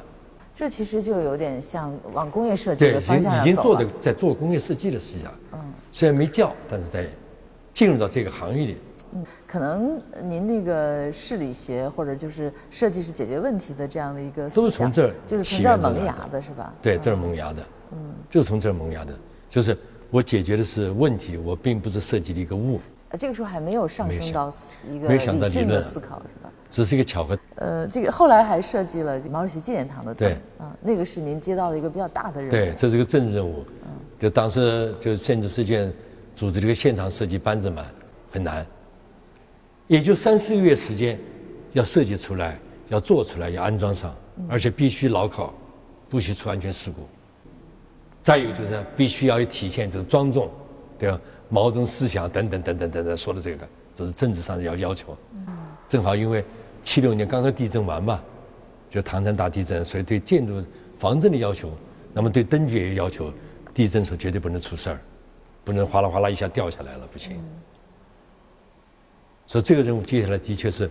[0.55, 5.33] 这其实就有点像往工业设计的方向已经已经做的在做工业设计的思想。
[5.53, 5.59] 嗯。
[5.91, 7.07] 虽然没叫，但是在
[7.73, 8.77] 进入到这个行业里。
[9.15, 16.75] 嗯，可能您那个视理学或者就是设计是解决问题的这样的一个都是从这儿就是从这儿萌芽的是吧？
[16.83, 17.99] 对，这儿萌芽的，嗯，
[18.29, 19.17] 就从这儿萌芽的，
[19.49, 19.77] 就是
[20.11, 22.81] 我解决的是问题，我并不是设计的一个物。
[23.17, 24.51] 这个时候还没有上升到
[24.91, 26.51] 一个理性的思考是吧？
[26.69, 27.39] 只是一个巧合。
[27.55, 32.51] 呃，这个后来还设计了毛主席纪念堂的，对，啊，那个是您接到的一个比较大的任务。
[32.51, 33.65] 对，这是个正任务。
[33.85, 35.93] 嗯，就当时就建筑设计院
[36.35, 37.85] 组织了一个现场设计班子嘛，
[38.33, 38.67] 很难。
[39.87, 41.19] 也就三四个月时间，
[41.73, 44.15] 要设计出来，要做出来，要安装上，
[44.49, 45.53] 而且必须牢靠，
[46.09, 47.07] 不许出安全事故。
[48.23, 50.51] 再有就是必须要有体现这个庄重，
[50.99, 51.21] 对吧？
[51.51, 55.17] 毛泽东思想等等等等等等说的这个，都是政治上的要要求。
[55.87, 56.43] 正好因为
[56.83, 58.21] 七六年刚刚地震完嘛，
[58.89, 60.65] 就唐山大地震，所以对建筑
[60.99, 61.71] 防震的要求，
[62.15, 63.31] 那么对灯具也有要求，
[63.75, 65.01] 地震时候绝对不能出事儿，
[65.63, 67.37] 不能哗啦哗啦一下掉下来了，不行。
[69.47, 70.91] 所以这个任务接下来的确是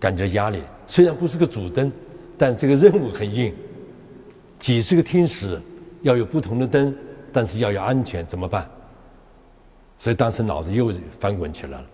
[0.00, 1.92] 感觉压力，虽然不是个主灯，
[2.38, 3.54] 但这个任务很硬。
[4.58, 5.60] 几十个厅室
[6.02, 6.94] 要有不同的灯，
[7.32, 8.68] 但是要有安全，怎么办？
[9.98, 11.86] 所以当时脑子又翻滚起来了。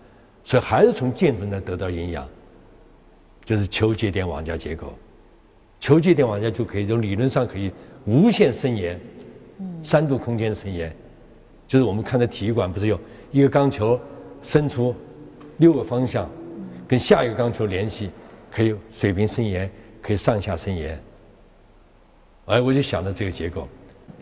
[0.43, 2.27] 所以还是从建筑那得到营养，
[3.43, 4.93] 就是球节点网架结构。
[5.79, 7.71] 球节点网架就可以从理论上可以
[8.05, 8.99] 无限伸延，
[9.83, 10.95] 三度空间的伸延，
[11.67, 12.99] 就是我们看的体育馆不是有
[13.31, 13.99] 一个钢球
[14.41, 14.95] 伸出。
[15.59, 16.27] 六个方向，
[16.87, 18.09] 跟下一个钢球联系，
[18.51, 19.69] 可以水平伸延，
[20.01, 20.99] 可以上下伸延。
[22.45, 23.67] 哎，我就想到这个结构。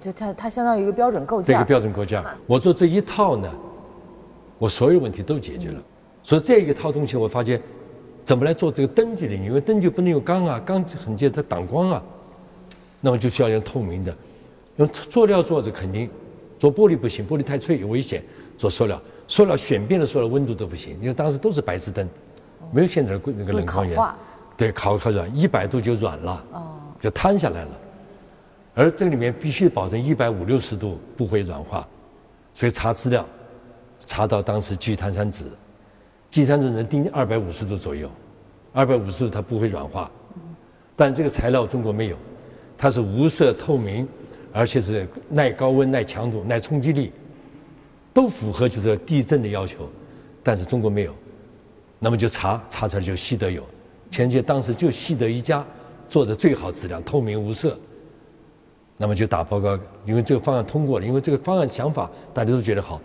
[0.02, 1.58] 就它它相当于一个标准构这。
[1.58, 2.26] 个标准构架。
[2.46, 3.50] 我做这一套呢，
[4.60, 5.82] 我所有问题都解决了。
[6.24, 7.62] 所以这一套东西，我发现
[8.24, 9.34] 怎么来做这个灯具的？
[9.36, 12.04] 因为灯具不能用钢啊，钢很简单，它挡光啊。
[13.00, 14.16] 那么就需要用透明的，
[14.78, 16.10] 用塑料做这肯定，
[16.60, 18.24] 做玻璃不行，玻璃太脆有危险。
[18.58, 22.08] 做塑料，塑料选变的塑料温度都不行，因为当时都是白炽灯，
[22.72, 23.98] 没有现在的那个冷光源。
[24.56, 26.44] 对，烤烤软，一百度就软了，
[27.00, 27.72] 就摊下来了。
[28.74, 31.88] 而这个里面必须保证一百五六十度不会软化，
[32.56, 33.26] 所以查资料，
[34.06, 35.46] 查到当时聚碳酸酯，
[36.30, 38.10] 聚碳酸酯能定二百五十度左右，
[38.74, 40.10] 二百五十度它不会软化，
[40.96, 42.18] 但这个材料中国没有，
[42.78, 44.08] 它是无色透明，
[44.54, 47.12] 而且是耐高温、耐强度、耐冲击力，
[48.18, 49.88] 都符合就是地震的要求，
[50.42, 51.14] 但是中国没有，
[52.00, 53.64] 那么就查查出来就西德有。
[54.10, 55.64] 全世界当时就西德一家
[56.10, 57.78] 做的最好质量，透明无色。
[58.98, 63.00] 那么就打报告，因为这个方案通过了，因为这个方案想法大家都觉得好，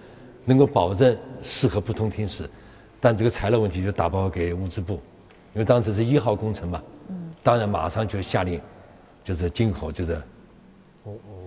[0.46, 2.48] 能够保证适合不同厅室，
[2.98, 4.94] 但这个材料问题就打报告给物资部，
[5.52, 8.58] 因为当时是一号工程嘛，嗯当然马上就下令，
[9.22, 10.18] 就是进口就是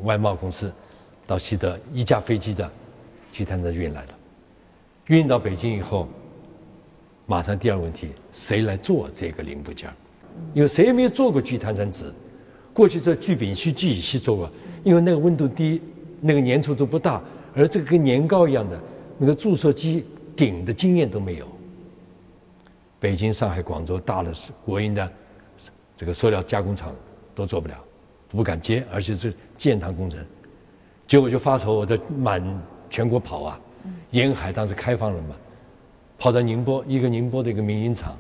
[0.04, 0.72] 外贸公司
[1.26, 2.70] 到西德一架飞机的
[3.36, 4.18] 聚碳酸运来了，
[5.08, 6.08] 运到北京以后。
[7.26, 9.90] 马上第二个问题，谁来做这个零部件？
[10.54, 12.14] 因为谁也没有做过聚碳酸酯，
[12.72, 14.50] 过去做聚丙烯、聚乙烯做过，
[14.86, 15.82] 因为那个温度低，
[16.22, 17.22] 那个粘稠度不大，
[17.54, 18.80] 而这个跟年糕一样的
[19.18, 21.48] 那个注射机顶的经验都没有。
[23.02, 24.32] 北京、上海、广州大的
[24.64, 25.12] 国营的
[25.94, 26.96] 这个塑料加工厂
[27.34, 27.84] 都做不了，
[28.30, 30.24] 不敢接，而且是建堂工程，
[31.06, 32.40] 结果就发愁，我的满
[32.96, 33.60] 全国跑啊，
[34.12, 35.36] 沿海当时开放了嘛。
[36.18, 38.18] 跑到宁波，一个宁波的一个民营厂，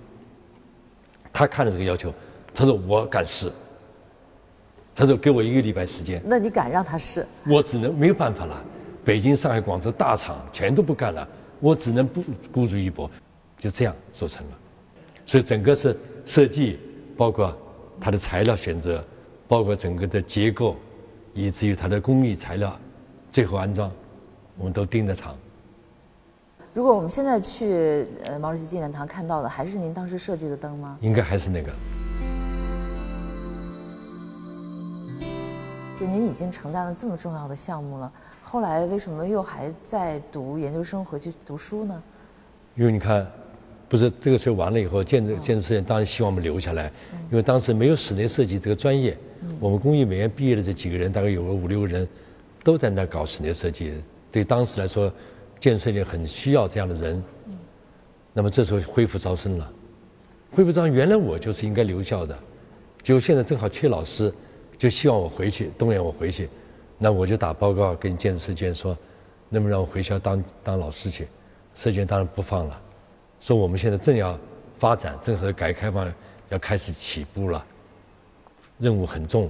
[1.32, 2.14] 他看了这个要求，
[2.54, 3.50] 他说我敢试，
[4.94, 6.22] 他说给我一个礼拜时间。
[6.26, 7.26] 那你敢让他试？
[7.48, 8.62] 我只能没有办法了，
[9.06, 11.26] 北京、上海、广州大厂全都不干了，
[11.62, 13.10] 我只能不孤注一搏，
[13.58, 14.58] 就这样做成了。
[15.26, 16.78] 所以整个是设计，
[17.16, 17.58] 包括
[18.02, 19.02] 它的材料选择，
[19.48, 20.76] 包括整个的结构，
[21.34, 22.78] 以至于它的工艺材料，
[23.32, 23.90] 最后安装，
[24.58, 25.36] 我们都盯着厂。
[26.74, 30.98] 如果我们现在去呃毛主席纪念堂看到的，还是您当时设计的灯吗？
[31.02, 31.72] 应该还是那个。
[35.98, 42.04] 就您已经承担了这么重要的项目了，后来为什么又还在读研究生回去读书呢？
[42.76, 43.26] 因为你看，
[43.88, 46.92] 不是这个事完了以后，建筑建筑设计当然希望我们留下来，
[47.32, 49.18] 因为当时没有室内设计这个专业。
[49.62, 52.06] 我们工艺美院毕业的这几个人，大概有个五六个人，
[52.62, 53.94] 都在那搞室内设计。
[54.36, 55.12] 对当时来说。
[55.58, 57.24] 建设界很需要这样的人，
[58.34, 59.72] 那么这时候恢复招生了，
[60.52, 62.38] 恢复招生，原来我就是应该留校的，
[63.02, 64.32] 就现在正好缺老师，
[64.78, 66.50] 就希望我回去，动员我回去，
[67.00, 68.96] 那我就打报告跟建设界说，
[69.50, 71.26] 能不能让我回校当当老师去？
[71.74, 72.80] 设计院当然不放了，
[73.40, 74.38] 说我们现在正要
[74.78, 76.14] 发展，正和改革开放
[76.50, 77.66] 要开始起步了，
[78.78, 79.50] 任务很重，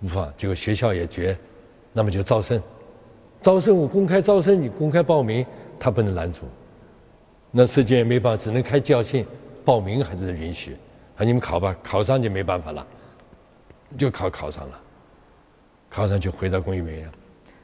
[0.00, 1.36] 不放，结果学校也绝，
[1.92, 2.62] 那么就招生。
[3.40, 5.44] 招生我公开招生，你公开报名，
[5.78, 6.42] 他不能拦阻。
[7.50, 9.24] 那设计院没办法，只能开教信，
[9.64, 10.76] 报名还是允许。
[11.16, 12.86] 啊，你们考吧，考上就没办法了，
[13.96, 14.80] 就考考上了，
[15.88, 17.10] 考上就回到工艺美院。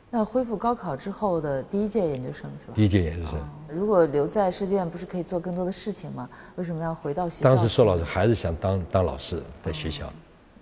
[0.09, 2.73] 那恢复高考之后的第一届研究生是吧？
[2.75, 3.39] 第一届研究生。
[3.69, 6.29] 如果留在设计院，不是可以做更多的事情吗？
[6.57, 7.55] 为什么要回到学校？
[7.55, 10.13] 当时说老师还是想当当老师，在学校。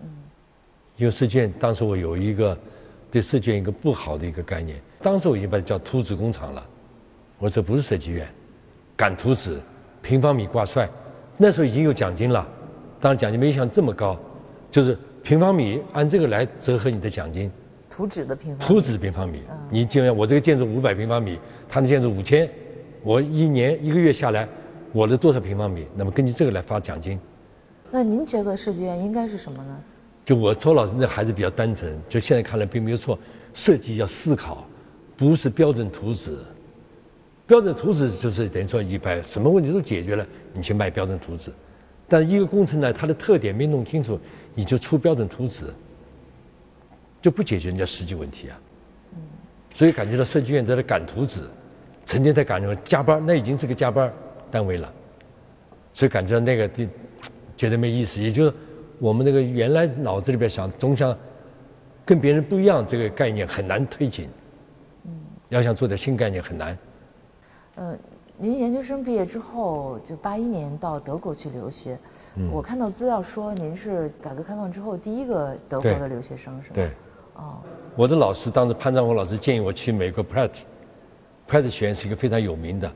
[0.03, 0.09] 嗯。
[0.97, 2.57] 因为设计院当时我有一个
[3.11, 4.81] 对设计院一个不好的一个概念。
[5.03, 6.67] 当时我已经把它叫图纸工厂了，
[7.39, 8.29] 我说这不是设计院，
[8.97, 9.59] 赶图纸，
[10.03, 10.89] 平方米挂帅，
[11.37, 12.47] 那时候已经有奖金了，
[13.01, 14.19] 当然奖金没想这么高，
[14.71, 17.51] 就是平方米按这个来折合你的奖金。
[17.89, 18.69] 图纸的平方。
[18.69, 22.49] 图纸平方米，你就像我这个建筑五百平方米，他的建筑五千，
[23.03, 24.47] 我一年一个月下来，
[24.93, 25.87] 我的多少平方米？
[25.97, 27.19] 那么根据这个来发奖金。
[27.91, 29.81] 那您觉得设计院应该是什么呢？
[30.25, 33.19] 就我周老师那孩子比较单纯，就现在看来并没有错，
[33.55, 34.67] 设计要思考。
[35.21, 36.39] 不是标准图纸，
[37.47, 41.53] 标准图纸就是等于说一百什么问题都解决了，你去卖标准图纸。
[42.09, 44.19] 但一个工程呢，它的特点没弄清楚，
[44.55, 45.67] 你就出标准图纸，
[47.21, 48.59] 就不解决人家实际问题啊。
[49.75, 51.43] 所以感觉到设计院在赶图纸，
[52.07, 54.11] 成天在赶着加班，那已经是个加班
[54.51, 54.91] 单位了。
[55.93, 56.89] 所以感觉到那个的
[57.59, 58.55] 觉得没意思，也就是
[58.99, 61.15] 我们那个原来脑子里边想总想
[62.07, 64.27] 跟别人不一样，这个概念很难推进。
[65.51, 66.79] 要想做点新概念很难。
[67.77, 67.99] 嗯，
[68.39, 71.99] 您研究生毕业之后，就八一年到德国去留学。
[72.37, 72.51] 嗯。
[72.51, 76.75] 我看到资料说您是改革开放之后第一个德国的留学生，是吗？
[76.75, 76.91] 对。
[77.35, 77.59] 哦，
[77.97, 82.93] 我的老师当时潘章红老师建议我去美国 Pratt，Pratt 学院是一个非常有名的。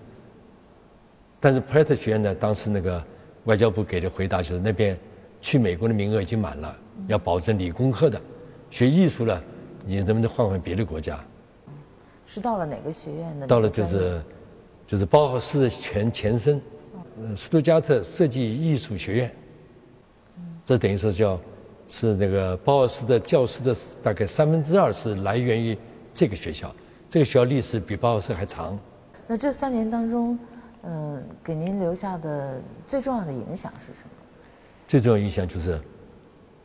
[1.40, 3.02] 但是 Pratt 学院呢，当时那个
[3.44, 4.98] 外交部给的回答就是那边
[5.40, 8.20] 去美国的名额已经满了，要保证理工科的，
[8.70, 9.42] 学艺术的，
[9.84, 11.18] 你能不能换换别的国家？
[12.26, 13.46] 是到了哪个学院的？
[13.46, 14.22] 到了就是，
[14.86, 16.60] 就是包豪斯的全前身，
[17.20, 19.34] 嗯，斯图加特设计艺术学院。
[20.64, 21.38] 这等于说叫，
[21.88, 25.76] 是那个包豪斯的教师的大概三分之二是来源于
[26.12, 26.74] 这个学校，
[27.10, 28.78] 这个学校历史比包豪斯还长。
[29.26, 30.38] 那这三年当中，
[30.82, 34.10] 嗯，给您留下的最重要的影响是什么？
[34.88, 35.78] 最重要影响就是，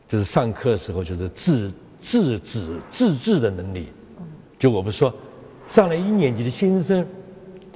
[0.08, 3.92] 就是上课的时候就是自自治自治的能力。
[4.58, 5.14] 就我们说。
[5.70, 7.06] 上了一年级的新生，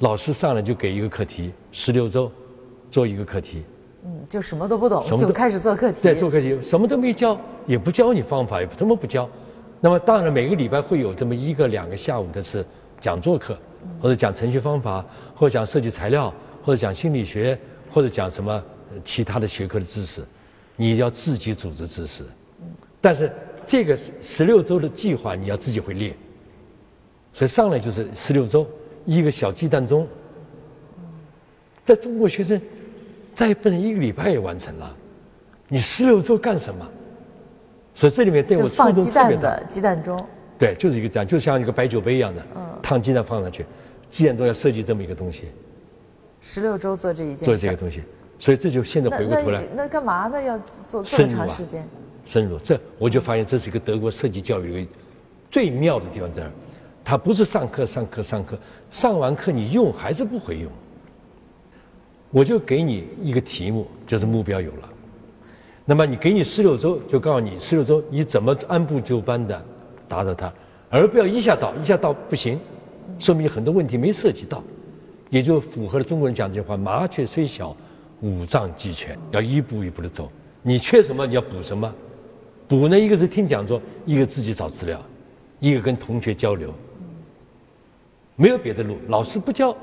[0.01, 2.31] 老师上来就给一个课题，十六周
[2.91, 3.63] 做一个课题。
[4.05, 6.03] 嗯，就什么都不懂，就开始做课题。
[6.03, 9.31] 对做课题，什么都没教，也不教你方法，也不怎么不教。
[9.81, 12.67] 那么当然每个礼拜会有这么一个两个下午的是
[13.01, 13.57] 讲座课，
[14.01, 17.57] 或者讲程序方法，或者讲设计材料，或者讲心理学，
[17.93, 18.61] 或者讲什么
[19.05, 20.21] 其他的学科的知识，
[20.75, 22.25] 你要自己组织知识。
[23.01, 23.31] 但是
[23.65, 26.13] 这个十六周的计划你要自己会列。
[27.35, 28.67] 所以上来就是十六周，
[29.05, 30.07] 一个小鸡蛋钟。
[31.83, 32.59] 在中国学生，
[33.35, 34.97] 再不能一个礼拜也完成了，
[35.69, 36.89] 你十六周干什么？
[37.95, 39.61] 所以这里面对我触动特别大。
[39.65, 40.19] 鸡蛋钟。
[40.57, 42.41] 对，就是一个这样，就像一个白酒杯一样的，
[42.81, 43.67] 烫鸡蛋放上去，
[44.09, 45.49] 鸡蛋钟要设计这么一个东西。
[46.41, 47.39] 十六周做这一件。
[47.39, 48.03] 做这个东西，
[48.39, 49.65] 所以这就现在回过头来。
[49.75, 50.41] 那干嘛呢？
[50.41, 51.87] 要做这么长时间？
[52.25, 54.91] 深入，这我就发现这是一个德国设计教育的
[55.51, 56.53] 最妙的地方在哪儿？
[57.05, 58.59] 他不是上课上课上课，
[58.91, 60.73] 上完课你用还是不会用。
[62.31, 64.91] 我就给你一个题目，就是目标有了。
[65.85, 69.63] 那么你给你十六周，就告诉你十六周你怎么按部就班的
[70.09, 70.53] 达到它，
[70.89, 72.59] 而不要一下到，一下到不行，
[73.19, 74.65] 说明很多问题没涉及到，
[75.29, 77.77] 也就符合了中国人讲这句话：麻雀虽小，
[78.23, 80.33] 五脏俱全，要一步一步的走。
[80.63, 81.95] 你缺什么你要补什么，
[82.67, 84.99] 补呢一个是听讲座，一个自己找资料，
[85.61, 86.73] 一个跟同学交流。
[88.37, 89.77] 没有别的路，老师不教，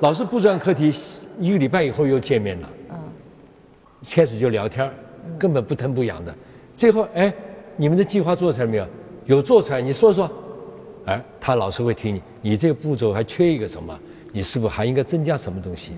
[0.00, 0.92] 老师布置完课题，
[1.38, 2.70] 一个礼拜以后又见面了。
[2.90, 2.96] 嗯，
[4.10, 4.92] 开始就聊天
[5.38, 6.34] 根本不疼不痒的。
[6.74, 7.32] 最后，哎，
[7.76, 8.86] 你们的计划做出来没有？
[9.26, 10.30] 有做出来，你说说。
[11.04, 13.98] 哎，他老师会听你，你这个步骤还缺一个什么？
[14.32, 15.92] 你是不是还应该增加什么东西？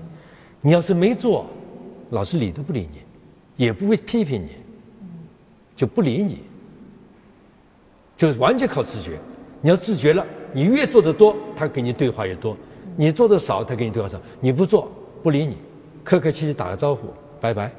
[0.61, 1.45] 你要是没做，
[2.09, 4.49] 老师理都不理你，也不会批评你，
[5.75, 6.39] 就不理你，
[8.17, 9.19] 就完全靠自觉。
[9.61, 10.25] 你要自觉了。
[10.55, 12.55] 你越做的多，他跟你对话越多；
[12.95, 14.17] 你做的少，他跟你对话少。
[14.39, 14.89] 你不做，
[15.21, 15.57] 不理你，
[16.01, 17.09] 客客气气打个招呼，
[17.41, 17.69] 拜拜。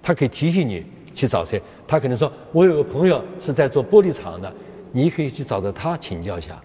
[0.00, 4.54] 他可以提醒你去找谁，他可能说：“我有个朋友是在做玻璃厂的，
[4.92, 6.62] 你可以去找着他请教一下。”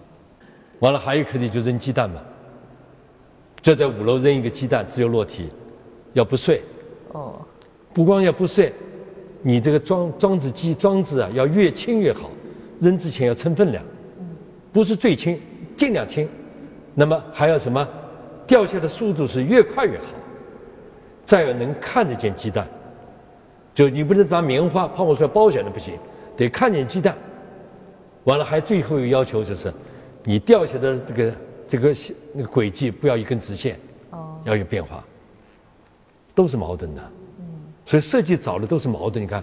[0.78, 2.22] 完了，还有课题就扔鸡蛋嘛，
[3.60, 5.48] 就在五楼扔一个鸡蛋，只有落体，
[6.12, 6.62] 要不碎。
[7.10, 7.32] 哦。
[7.92, 8.72] 不光要不碎，
[9.42, 12.30] 你这个装装置机装置啊，要越轻越好，
[12.80, 13.84] 扔之前要称分量。
[14.74, 15.40] 不是最轻，
[15.76, 16.28] 尽量轻，
[16.94, 17.88] 那么还要什么？
[18.46, 20.04] 掉下的速度是越快越好。
[21.24, 22.68] 再有能看得见鸡蛋，
[23.72, 25.94] 就你不能把棉花泡沫出来包起来的不行，
[26.36, 27.16] 得看见鸡蛋。
[28.24, 29.72] 完了还最后一个要求就是，
[30.24, 31.34] 你掉下的这个
[31.68, 31.96] 这个
[32.32, 33.78] 那个轨迹不要一根直线，
[34.10, 35.02] 哦，要有变化。
[36.34, 37.02] 都是矛盾的，
[37.38, 37.44] 嗯，
[37.86, 39.24] 所以设计找的都是矛盾。
[39.24, 39.42] 你看，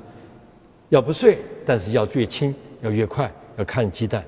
[0.90, 4.26] 要不碎，但是要越轻，要越快，要看鸡蛋。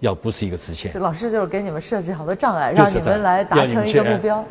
[0.00, 4.44] 要不是一个直线，老师就是给你们设置好多障碍，让你们来达成一个目标，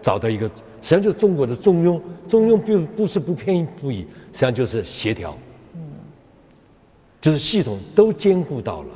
[0.00, 2.00] 找到一个，实际上就是中国的中庸。
[2.28, 5.36] 中庸并不是不偏不倚，实际上就是协调。
[5.74, 5.80] 嗯，
[7.20, 8.88] 就是系统都兼顾到了，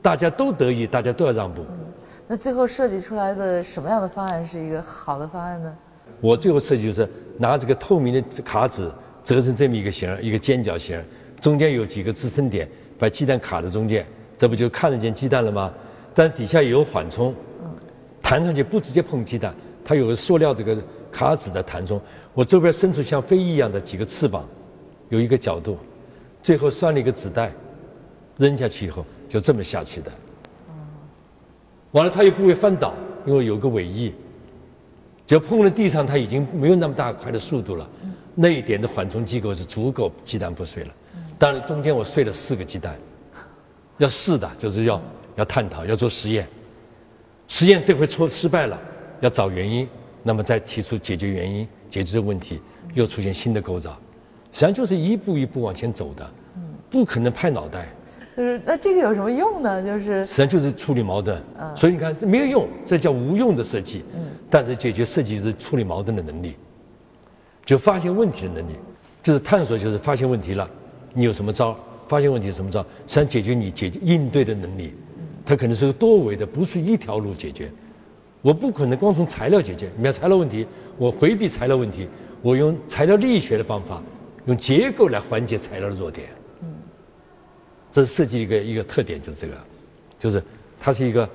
[0.00, 1.64] 大家都得益，大家都要让步。
[2.26, 5.76] 那最后设计出来的什么样的方案是一个好的方案呢？
[6.20, 7.06] 我最后设计就是
[7.36, 8.90] 拿这个透明的卡纸
[9.22, 10.98] 折成这么一个形一个尖角形
[11.38, 12.66] 中间有几个支撑点，
[12.98, 14.06] 把鸡蛋卡在中间。
[14.36, 15.72] 这不就看得见鸡蛋了吗？
[16.14, 17.34] 但底下也有缓冲，
[18.22, 19.52] 弹上去不直接碰鸡蛋，
[19.84, 20.76] 它有个塑料这个
[21.10, 22.00] 卡纸的弹冲。
[22.32, 24.48] 我周边伸出像飞翼一样的几个翅膀，
[25.08, 25.76] 有一个角度，
[26.40, 27.52] 最后拴了一个纸袋，
[28.36, 30.12] 扔下去以后就这么下去的。
[31.90, 32.94] 完了它又不会翻倒，
[33.26, 34.12] 因为有个尾翼，
[35.26, 37.88] 只要碰了地上，它已经没有那么大块的速度了。
[38.34, 40.94] 那一点的缓冲机构是足够鸡蛋不碎了。
[41.38, 42.96] 当然中间我碎了四个鸡蛋。
[43.98, 45.00] 要试的，就是要
[45.36, 46.46] 要探讨，要做实验。
[47.46, 48.80] 实验这回错失败了，
[49.20, 49.88] 要找原因，
[50.22, 52.60] 那么再提出解决原因，解决这个问题，
[52.94, 53.90] 又出现新的构造，
[54.50, 56.28] 实际上就是一步一步往前走的，
[56.88, 57.86] 不可能拍脑袋。
[58.36, 59.80] 就是那这个有什么用呢？
[59.80, 61.40] 就是实际上就是处理矛盾。
[61.76, 64.02] 所以你看这没有用，这叫无用的设计。
[64.16, 64.24] 嗯。
[64.50, 66.56] 但是解决设计是处理矛盾的能力，
[67.64, 68.76] 就发现问题的能力，
[69.22, 70.68] 就是探索，就是发现问题了，
[71.12, 71.76] 你有什么招？
[72.08, 72.80] 发现问题什么着？
[73.06, 74.94] 实际上解决你解决应对的能力。
[75.46, 77.70] 它可能是个多维的，不是一条路解决。
[78.40, 82.08] 我不可能光从材料解决，你看材料问题，我回避材料问题，
[82.42, 84.02] 我用材料力学的方法，
[84.46, 86.28] 用结构来缓解材料的弱点。
[86.62, 86.74] 嗯，
[87.90, 89.64] 这是设计一个一个特点，就是这个，
[90.18, 90.42] 就是
[90.78, 91.28] 它是一个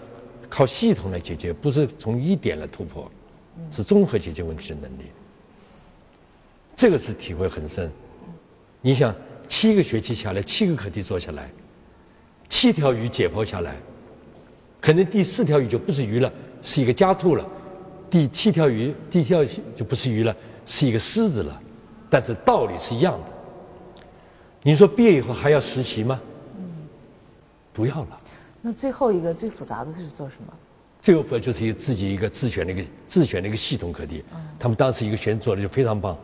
[0.50, 3.10] 靠系统来解决，不是从一点来突破，
[3.72, 5.04] 是综合解决问题的能力。
[6.76, 7.92] 这个是体会很深。
[8.82, 9.14] 你想，
[9.50, 11.52] 七个学期下来，七个课题做下来，
[12.48, 13.76] 七条鱼解剖下来，
[14.80, 16.32] 可能第四条鱼就不是鱼了。
[16.62, 17.50] 是一个家兔了，
[18.10, 20.36] 第七条鱼，第七条就不是鱼了，
[20.66, 21.62] 是一个狮子了，
[22.10, 23.32] 但是道理是一样的。
[24.62, 26.20] 你说毕业以后还要实习吗？
[26.58, 26.64] 嗯，
[27.72, 28.20] 不要了。
[28.62, 30.54] 那最后一个最复杂的是做什么？
[31.02, 34.22] 最后复就是一个自己一个自选的一个自选的一个系统课题。
[34.34, 34.38] 嗯。
[34.60, 36.18] 他们当时一个学生做的就非常棒，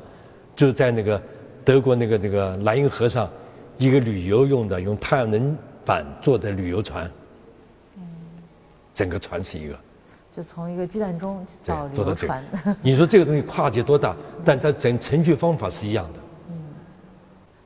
[0.53, 1.21] 就是在那个
[1.65, 3.29] 德国那个那个莱茵河上，
[3.77, 7.11] 一个旅游用的用太阳能板做的旅游船。
[7.97, 8.03] 嗯。
[8.93, 9.77] 整个船是一个。
[10.31, 12.43] 就从一个鸡蛋中到旅游船，
[12.83, 14.15] 你说这个东西跨界多大？
[14.43, 16.19] 但它整程序方法是一样的。
[16.49, 16.55] 嗯，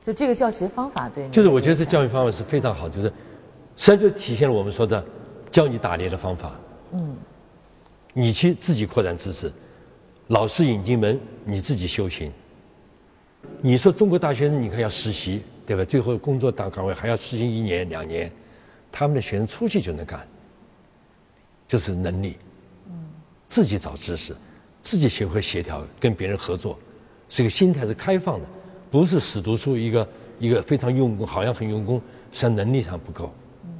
[0.00, 1.28] 就这个教学方法对。
[1.30, 3.12] 就是我觉得这教育方法是非常好，就是实
[3.76, 5.04] 际上就体现了我们说的
[5.50, 6.52] 教你打猎的方法。
[6.92, 7.16] 嗯，
[8.14, 9.52] 你去自己扩展知识，
[10.28, 12.32] 老师引进门，你自己修行。
[13.60, 15.84] 你说中国大学生，你看要实习，对吧？
[15.84, 18.30] 最后工作大岗位还要实习一年两年，
[18.90, 20.26] 他们的学生出去就能干，
[21.66, 22.36] 就是能力。
[23.46, 24.34] 自己找知识，
[24.80, 26.78] 自己学会协调，跟别人合作，
[27.28, 28.46] 这个心态是开放的，
[28.90, 31.96] 不是死读书一个一个非常用功，好像很用功，
[32.30, 33.32] 实际上能力上不够。
[33.64, 33.70] 嗯，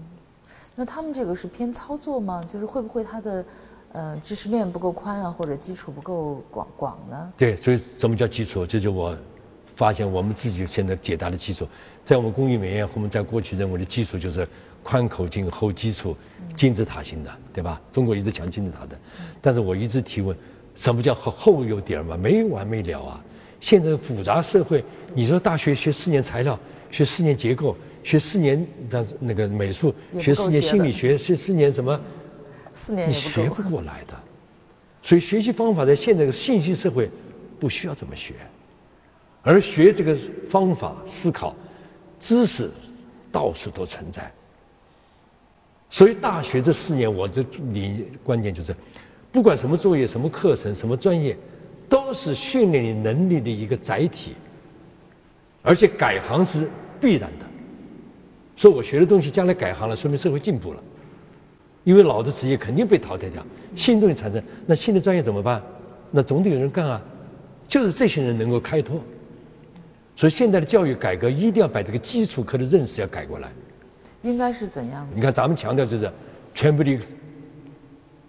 [0.75, 2.45] 那他们这个是偏操作吗？
[2.53, 3.45] 就是会不会他的
[3.93, 7.33] 呃知识面不够宽啊，或者基础不够广广呢？
[7.37, 8.67] 对，所以什么叫基础？
[8.67, 9.17] 这就我
[9.81, 11.67] 发现我们自己现在解答的基础，
[12.05, 14.47] 在我们工艺美院，我们在过去认为的基础就是
[14.83, 16.15] 宽口径厚基础。
[16.55, 17.81] 金字塔型的，对吧？
[17.91, 19.01] 中国一直讲金字塔的，
[19.41, 20.37] 但是我一直提问，
[20.77, 22.15] 什么叫厚厚有点嘛？
[22.15, 23.25] 没完没了啊！
[23.59, 26.61] 现在复杂社会，你说大学学四年材料，
[26.91, 28.67] 学四年结构，学四年，
[29.19, 31.99] 那个美术，学四年心理学，学四年什么？
[32.75, 34.13] 四年你学不过来的。
[35.03, 37.09] 所以学习方法在现在的信息社会，
[37.59, 38.35] 不需要怎么学，
[39.43, 40.15] 而学这个
[40.49, 41.55] 方法思考，
[42.19, 42.71] 知识
[43.33, 44.31] 到处都存在。
[45.89, 48.75] 所以大学这四年，我的理观点就是，
[49.33, 51.37] 不管什么作业、什么课程、什么专业，
[51.89, 54.35] 都是训练你能力的一个载体。
[55.63, 56.69] 而且改行是
[57.01, 57.47] 必然的。
[58.57, 60.83] 说我学的东西将来改行了，说明社会进步了，
[61.85, 65.63] 因为老的职业肯定被淘汰掉，新东西产生，那新的专业怎么办？
[66.11, 67.03] 那总得有人干啊，
[67.67, 69.01] 就是这些人能够开拓。
[70.21, 73.51] 所以现在的教育改革一定要把这个基础课的认识要改过来。
[74.21, 75.17] 应该是怎样的？
[75.17, 76.13] 你看，咱们强调就是
[76.53, 76.99] 全部的、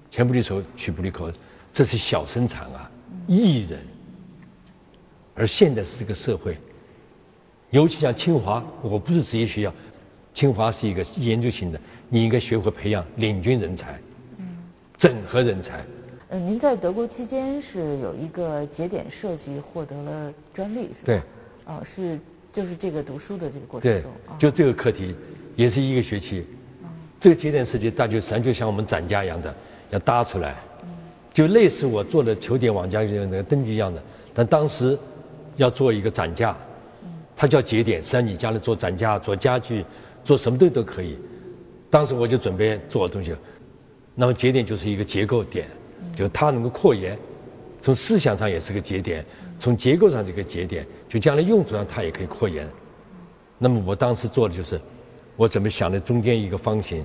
[0.09, 1.29] 全部的时候去布里口，
[1.73, 2.89] 这是小生产啊，
[3.27, 3.77] 艺人。
[5.35, 6.57] 而现在是这个社会，
[7.71, 9.73] 尤其像清华，我不是职业学校，
[10.33, 13.99] 清华是一个研究型的，你应该学会培养领军人才，
[14.95, 15.83] 整合人才。
[16.29, 21.01] 嗯，您在德国期间是有一个节点设计获得了专利，是吧？
[21.03, 21.21] 对。
[21.65, 22.19] 哦，是
[22.51, 25.15] 就是这个读书的这个过程中，就这个课题。
[25.57, 26.45] 也是一个学期，
[27.19, 29.53] 这个节点设计，大就实际上就像我们展架一样的，
[29.89, 30.55] 要搭出来，
[31.33, 34.01] 就类似我做的球点网架那个灯具一样的。
[34.33, 34.97] 但当时
[35.57, 36.55] 要做一个展架，
[37.35, 39.85] 它叫节点，实际上你家里做展架、做家具、
[40.23, 41.17] 做什么都都可以。
[41.89, 43.35] 当时我就准备做东西，
[44.15, 45.67] 那么节点就是一个结构点，
[46.15, 47.19] 就它能够扩延，
[47.81, 49.23] 从思想上也是个节点，
[49.61, 52.67] 从结构上这个节点，就将来用途上它也可以扩延。
[53.59, 54.81] 那么我当时做的就是。
[55.37, 55.99] 我怎么想的？
[55.99, 57.03] 中间一个方形，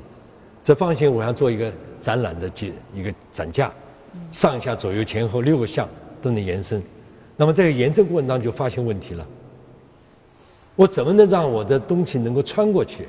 [0.62, 3.72] 这方形我想做一个展览的几一个展架，
[4.32, 5.88] 上下左右前后六个项
[6.20, 6.82] 都能延伸。
[7.36, 9.26] 那么在延伸过程当中就发现问题了。
[10.74, 13.07] 我怎么能让我的东西能够穿过去？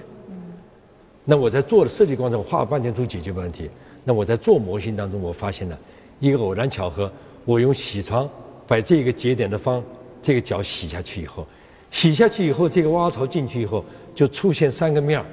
[1.26, 3.70] 那我在做的设计过程中画了半天图解决问题。
[4.06, 5.78] 那我在做模型当中我发现了
[6.20, 7.12] 一个偶然巧合，
[7.44, 8.30] 我用铣床
[8.68, 9.84] 把这个节点的方
[10.22, 11.48] 这个角洗下去以后，
[11.90, 13.84] 洗下去以后这个挖槽进去以后。
[14.18, 15.24] 就出现三个面，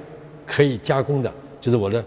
[0.45, 2.05] 可以加工的，就是我的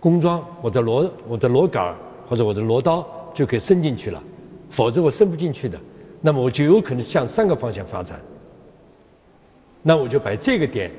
[0.00, 1.94] 工装、我的螺、我的螺杆
[2.26, 4.22] 或者我的螺刀就可以伸进去了，
[4.70, 5.78] 否则我伸不进去的。
[6.22, 8.18] 那么我就有可能向三个方向发展。
[9.82, 10.90] 那我就把这个点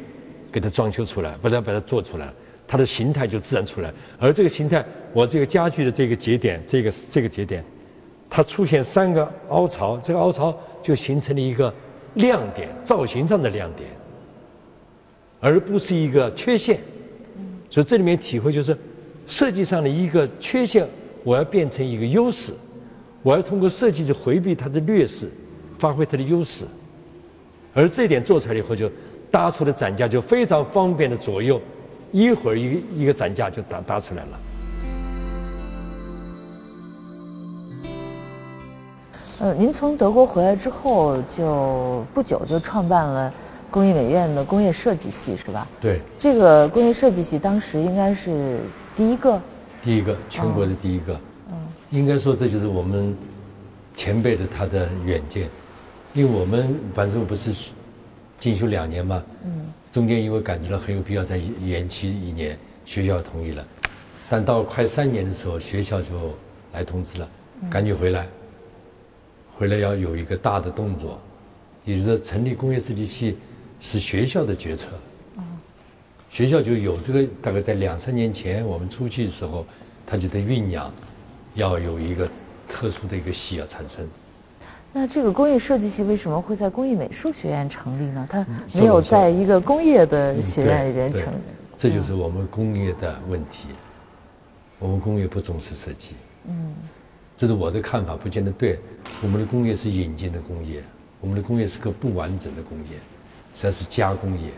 [0.51, 2.31] 给它装修出来，把它把它做出来，
[2.67, 3.91] 它的形态就自然出来。
[4.19, 7.65] 而这个形态，我这个家具的这个节点，这个这个节点，
[8.33, 11.71] 它出现三个凹槽，这个凹槽就形成了一个
[12.13, 13.89] 亮点，造型上的亮点，
[15.41, 16.79] 而不是一个缺陷。
[17.69, 18.75] 所以这里面体会就是，
[19.27, 20.87] 设计上的一个缺陷，
[21.25, 22.53] 我要变成一个优势，
[23.21, 25.29] 我要通过设计去回避它的劣势，
[25.77, 26.63] 发挥它的优势。
[27.73, 28.89] 而这点做出来以后，就
[29.29, 31.61] 搭出的展架就非常方便的左右，
[32.13, 34.39] 一会儿一个一个展架就搭搭出来了。
[39.41, 43.33] 呃，您从德国回来之后，就不久就创办了
[43.71, 45.67] 工艺美院的工业设计系，是吧？
[45.81, 45.99] 对。
[46.19, 48.59] 这个工业设计系当时应该是
[48.95, 49.41] 第一个。
[49.81, 51.19] 第一个，全国的第一个。
[51.49, 51.57] 嗯。
[51.89, 53.17] 应该说，这就是我们
[53.95, 55.49] 前辈的他的远见。
[56.13, 57.71] 因为我们反正不是
[58.39, 63.65] 进修两年嘛，嗯，中间因为感觉到很有必要再延期一年，学校同意了，
[64.29, 66.09] 但到快三年的时候，学校就
[66.73, 67.27] 来通知了，
[67.71, 68.27] 赶紧回来，
[69.61, 71.21] 回来要有一个大的动作，
[71.85, 73.37] 也就是说成立工业设计系
[73.79, 74.87] 是学校的决策，
[76.31, 79.63] 学校就有这个大概在两三年前我们出去的时候，
[80.03, 80.91] 他就在酝酿，
[81.53, 82.27] 要有一个
[82.67, 84.03] 特殊的一个系要产生。
[84.91, 88.25] 那这个工业设计系为什么会在工艺美术学院成立呢？
[88.27, 88.43] 它
[88.73, 91.37] 没有在一个工业的学院里边成立。
[91.77, 93.67] 这就是我们工业的问题。
[94.79, 96.15] 我们工业不重视设计。
[96.47, 96.73] 嗯。
[97.41, 98.77] 这是我的看法，不见得对。
[99.19, 100.83] 我们的工业是引进的工业，
[101.19, 102.97] 我们的工业是个不完整的工业，
[103.55, 104.51] 实际上是加工业。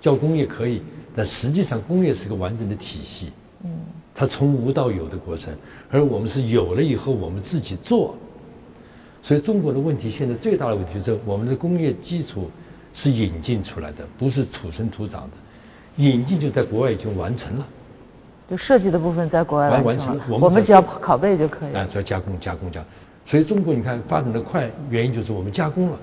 [0.00, 0.82] 叫工业可以，
[1.14, 3.30] 但实际上工业是个完整的体系。
[3.62, 3.70] 嗯。
[4.12, 5.56] 它从无到有的过程，
[5.88, 8.16] 而我们是有了以后，我们自己做。
[9.22, 12.50] 所以中国的问题现在最大的问题是，我们的工业基础
[12.92, 15.36] 是引进出来的，不是土生土长的。
[15.98, 17.68] 引进就在国外已经完成了，
[18.48, 21.74] 就设计的部分在国外完成了，我们只要拷贝就可以。
[21.74, 22.88] 啊，只要加工、加工、加工。
[23.26, 25.98] 所以中国你看发展的快，原因就是我们加工了，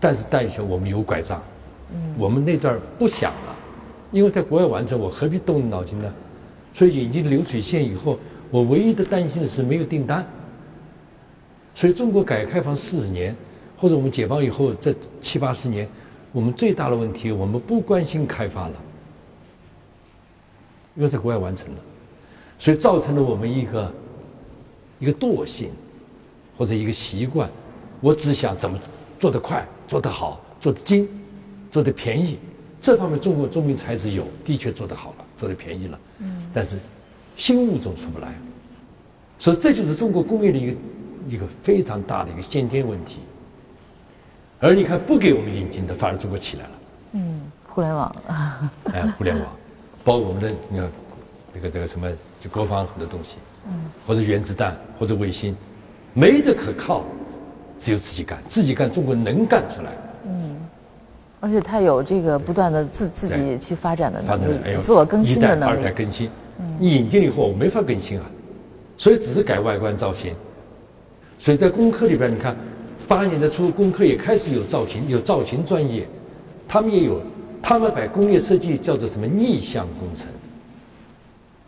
[0.00, 1.40] 但是带起我们有拐杖，
[2.18, 3.56] 我们那段不想了，
[4.10, 6.12] 因为在国外完成，我何必动脑筋呢？
[6.74, 8.18] 所以引进流水线以后，
[8.50, 10.26] 我唯一的担心的是没有订单。
[11.72, 13.34] 所以，中国改革开放四十年，
[13.78, 15.88] 或者我们解放以后这七八十年，
[16.32, 18.74] 我们最大的问题，我们不关心开发了，
[20.94, 21.80] 因为在国外完成了，
[22.58, 23.92] 所以造成了我们一个
[24.98, 25.70] 一个惰性，
[26.56, 27.48] 或者一个习惯，
[28.00, 28.78] 我只想怎么
[29.18, 31.08] 做得快、做得好、做得精、
[31.70, 32.38] 做得便宜。
[32.80, 35.98] 这方面，中国中民才子有，的确做得好了，做得便宜了。
[36.18, 36.50] 嗯。
[36.52, 36.78] 但是，
[37.36, 38.34] 新物种出不来，
[39.38, 40.76] 所以这就是中国工业的一个。
[41.28, 43.18] 一个非常大的一个先天问题，
[44.58, 46.70] 而你看不给我们引进的，反而中国起来了。
[47.12, 48.16] 嗯，互联网。
[48.84, 49.46] 哎，互联网，
[50.02, 50.90] 包括我们的你看，
[51.52, 52.08] 那个这个什么，
[52.40, 53.36] 就国防很多东西，
[53.66, 53.72] 嗯，
[54.06, 55.54] 或者原子弹，或者卫星，
[56.14, 57.04] 没得可靠，
[57.78, 59.90] 只有自己干，自己干，中国能干出来。
[60.26, 60.56] 嗯，
[61.40, 65.78] 而且他有这个不断的自自己去发展的能力，自我更新的能力。
[65.78, 66.30] 二代更新，
[66.78, 68.24] 你引进了以后我没法更新啊，
[68.96, 70.34] 所以只是改外观造型。
[71.38, 72.54] 所以在工科里边，你看，
[73.08, 76.06] 八年的初，工科也开始有造型，有造型专业，
[76.68, 77.18] 他们也有，
[77.62, 80.26] 他们把工业设计叫做什么逆向工程，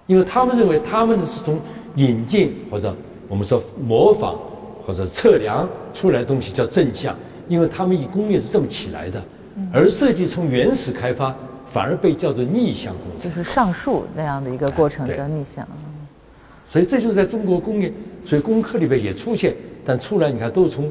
[0.06, 1.60] 因为他们认为他们是从
[1.96, 2.94] 引进或者
[3.28, 4.38] 我们说模仿
[4.86, 7.16] 或者测量出来的东西叫正向，
[7.48, 9.22] 因为他们以工业是这么起来的，
[9.72, 11.34] 而设计从原始开发
[11.68, 15.66] 反而被叫做逆向工程，就是上述那样的一个过程叫逆向。
[16.70, 17.92] 所以这就是在中国工业。
[18.24, 19.52] 所以工科里边也出现，
[19.84, 20.88] 但出来你看都是从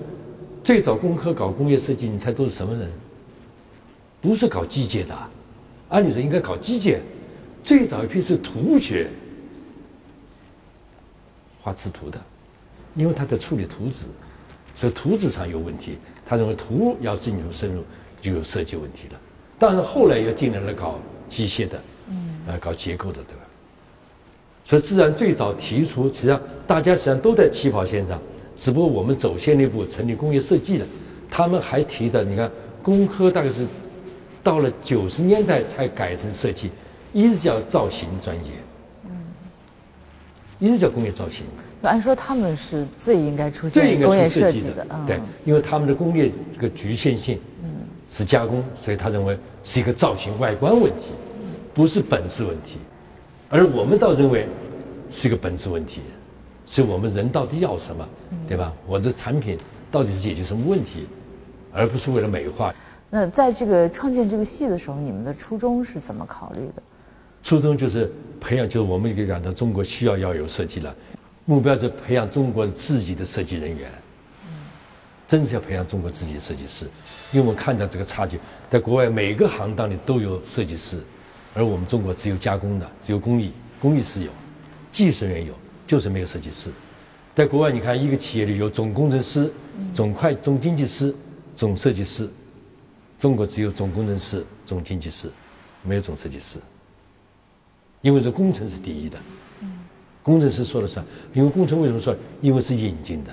[0.65, 2.91] 最早工科搞工业设计，你猜都是什么人？
[4.21, 5.15] 不是搞机械的，
[5.89, 6.99] 按理说应该搞机械。
[7.63, 9.07] 最早一批是图学，
[11.61, 12.19] 画制图的，
[12.95, 14.05] 因为他在处理图纸，
[14.75, 15.97] 所以图纸上有问题。
[16.25, 17.83] 他认为图要进入深入
[18.21, 19.19] 就有设计问题了。
[19.59, 23.43] 但是后来又进来了搞机械的，嗯，呃，搞结构的，对吧？
[24.63, 28.19] 所以，自然最早提出，实际上大家实际上都在起跑线上，
[28.57, 30.85] 只不过我们走先一步成立工业设计的，
[31.29, 32.49] 他们还提的，你看，
[32.81, 33.67] 工科大概是
[34.43, 36.71] 到了九十年代才改成设计，
[37.13, 38.51] 一直叫造型专业，
[39.05, 39.11] 嗯，
[40.59, 41.45] 一直叫工业造型。
[41.83, 47.69] 按说他们是最应该出现工业设计的，对，因为他们的工业这个局限性，嗯，
[48.07, 51.13] 是加工，所以他认为是一个造型外观问题，
[51.73, 52.77] 不是本质问题。
[53.49, 54.47] 而我们倒认为
[55.09, 56.01] 是一个本质问题，
[56.67, 58.07] 是我们人到底要什么，
[58.47, 58.71] 对吧？
[58.87, 59.57] 我的产品
[59.91, 61.07] 到底是解决什么问题，
[61.73, 62.73] 而不是为了美化。
[63.13, 66.81] 那在这个创建这个系的时候，你们的初衷是怎么考虑的？
[67.43, 68.09] 初衷就是
[68.39, 70.95] 培养，就是我们给讲到中国需要要有设计了，
[71.43, 73.91] 目标是培养中国自己的设计人员。
[75.27, 76.83] 真是要培养中国自己的设计师，
[77.31, 78.37] 因为我们看到这个差距，
[78.69, 81.01] 在国外每个行当里都有设计师，
[81.53, 84.31] 而我们中国只有加工的，只有工艺，工艺是有，
[84.91, 85.53] 技术人员有，
[85.87, 86.69] 就是没有设计师。
[87.33, 89.49] 在国外，你看一个企业里有总工程师、
[89.93, 91.15] 总会总经济师、
[91.55, 92.29] 总设计师，
[93.21, 95.29] 中国只有总工程师、总经济师，
[95.83, 96.57] 没有总设计师。
[98.01, 99.17] 因为这工程是第一的，
[100.23, 101.05] 工程师说了算。
[101.31, 102.15] 因为工程为什么说？
[102.41, 103.31] 因为是引进的。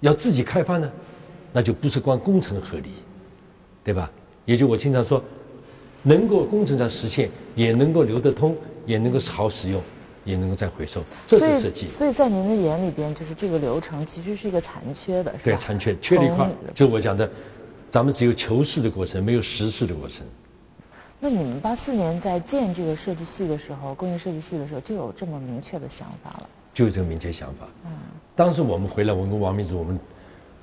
[0.00, 0.92] 要自己开发呢，
[1.50, 2.90] 那就不是光工程合理，
[3.82, 4.10] 对吧？
[4.44, 5.24] 也就我经常说，
[6.02, 9.82] 能够工程上实现，也能够流得通，也能够好使用，
[10.26, 11.86] 也能够再回收，这是设计。
[11.86, 15.42] 所以在您的眼里边，就是这个流程其实是一个残缺的，是吧？
[15.44, 16.50] 对，残缺，缺了一块。
[16.74, 17.30] 就我讲的，
[17.94, 20.26] 咱们只有求是的过程，没有实施的过程。
[21.20, 26.48] 那你们八四年在建这个设计系的时候，工业设计系的时候，就有这么明确的想法了？
[26.74, 27.68] 就有这个明确想法。
[27.84, 27.92] 嗯。
[28.34, 29.96] 当时我们回来，我跟王明志，我们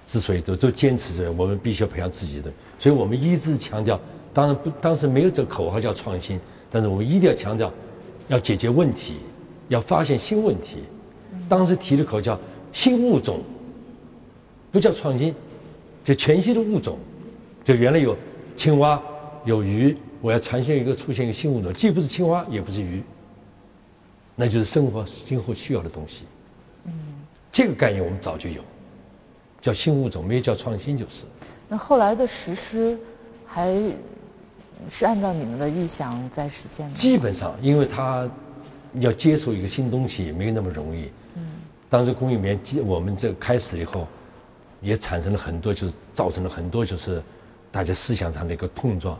[0.06, 3.98] 之所以都都坚持着，我们必须要培养自己的，所以我们一直强调，
[4.34, 6.38] 当然不，当时没有这个口号叫创新，
[6.70, 7.72] 但是我们一定要强调，
[8.28, 9.20] 要解决问题，
[9.70, 10.80] 要发现新问题。
[11.48, 12.38] 当时提的口叫
[12.74, 13.40] 新物种，
[14.70, 15.34] 不叫创新，
[16.04, 17.00] 就全新的物种，
[17.72, 18.17] 就原来有
[18.53, 19.01] 青蛙
[19.45, 23.01] 有鱼，我要传现一个出现一个新物种，既不是青蛙也不是鱼，
[24.36, 26.26] 那就是生活今后需要的东西。
[26.84, 26.91] 嗯
[27.49, 28.61] 这个概念我们早就有，
[29.61, 31.24] 叫新物种，没有叫创新就是。
[31.69, 32.97] 那后来的实施，
[33.45, 33.74] 还
[34.89, 36.91] 是按照你们的预想在实现吗？
[36.93, 38.30] 基本上，因为它
[38.95, 41.09] 要接触一个新东西，没有那么容易。
[41.36, 41.43] 嗯。
[41.89, 44.05] 当时工业棉我们这开始以后，
[44.82, 47.24] 也产生了很多，就是造成了很多，就是
[47.72, 49.17] 大家思想上的一个碰撞，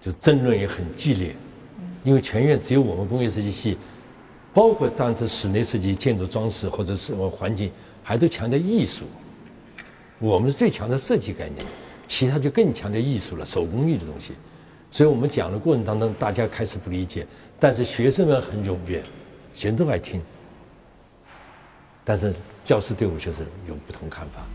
[0.00, 1.34] 就争论也很激烈。
[2.04, 3.78] 因为全院只有我们工业设计系。
[4.54, 9.06] 包括当时室内设计、建筑装饰或者是我环境，还都强调艺术。
[10.18, 11.66] 我们是最强调设计概念，
[12.06, 14.34] 其他就更强调艺术了，手工艺的东西。
[14.90, 17.26] 所以我们讲的过程当中，大家开始不理解，
[17.58, 19.02] 但是学生们很踊跃，
[19.54, 20.20] 学生都爱听。
[22.04, 24.46] 但是教师队伍就是有不同看法。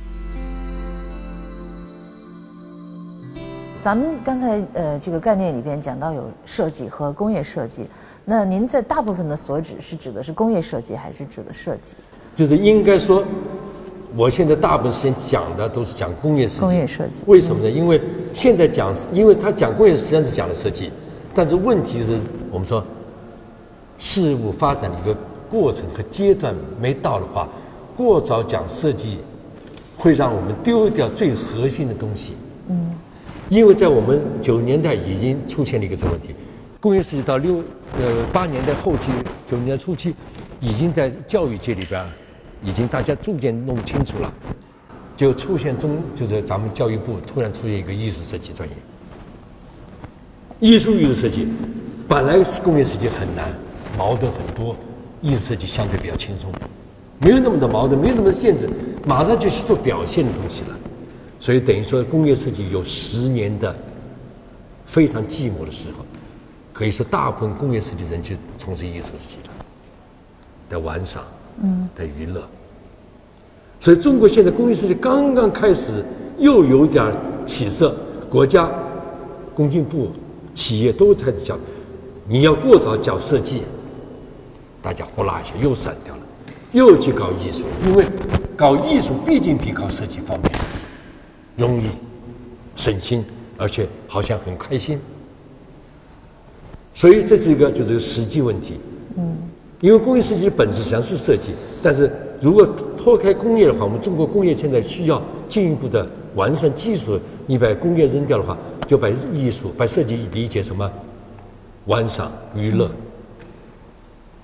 [3.87, 7.85] 咱们刚才呃这个概念里边讲到有设计和工业设计。
[8.25, 11.95] 那您在大部分的所指是指的是工业设计，还是指的设计？
[12.35, 13.23] 就是应该说，
[14.13, 16.59] 我现在大部分时间讲的都是讲工业设计。
[16.59, 17.23] 工业设计。
[17.27, 17.71] 为什么呢？
[17.71, 18.01] 因为
[18.33, 20.91] 现在讲，因为他讲工业实际上是讲的设计，
[21.33, 22.19] 但是问题是
[22.51, 22.83] 我们说，
[23.97, 25.15] 事物发展的一个
[25.49, 27.47] 过程和阶段没到的话，
[27.95, 29.19] 过早讲设计，
[29.97, 32.33] 会让我们丢掉最核心的东西。
[33.49, 36.29] 因为在我们九十年代已经出现了一个这个问题。
[36.79, 37.55] 工业设计到六
[37.99, 39.11] 呃八年代后期
[39.49, 40.13] 九年代初期，
[40.59, 42.05] 已经在教育界里边，
[42.63, 44.31] 已经大家逐渐弄清楚了，
[45.15, 48.75] 就出现中就是咱们教育部突然出现一个艺术设计专业。
[50.59, 51.47] 艺术艺术设计
[52.07, 53.47] 本来是工业设计很难，
[53.97, 54.75] 矛盾很多，
[55.21, 56.51] 艺术设计相对比较轻松，
[57.19, 58.69] 没有那么多矛盾，没有那么多限制，
[59.05, 60.77] 马上就去做表现的东西了。
[61.47, 63.73] 所以等于说工业设计有十年的
[64.85, 66.03] 非常寂寞的时候。
[66.73, 69.53] 可以说，大部分工业设计人就从事艺术设计了，
[70.69, 71.23] 在玩耍，
[71.63, 72.45] 嗯，在娱乐。
[73.79, 76.03] 所以，中国现在工业设计刚刚开始，
[76.37, 77.95] 又有点起色。
[78.29, 78.69] 国家、
[79.55, 80.11] 工信部、
[80.53, 81.57] 企业都开始讲，
[82.27, 83.63] 你要过早讲设计，
[84.81, 86.21] 大家呼啦一下又散掉了，
[86.73, 88.05] 又去搞艺术，因为
[88.57, 90.53] 搞艺术毕竟比搞设计方便、
[91.57, 91.87] 容易、
[92.77, 93.25] 省心，
[93.57, 94.97] 而且好像很开心。
[96.93, 98.75] 所以这是一个就是实际问题，
[99.17, 99.35] 嗯，
[99.81, 101.51] 因为工业设计的本质上是设计，
[101.83, 102.09] 但是
[102.41, 102.65] 如果
[102.97, 107.19] 脱开工业的话，我们中国工业现在需要进一步的完善技术。
[107.45, 110.89] 你把工业扔掉的话，就把艺术、把设计理解什么？
[111.85, 112.91] 玩耍、娱乐，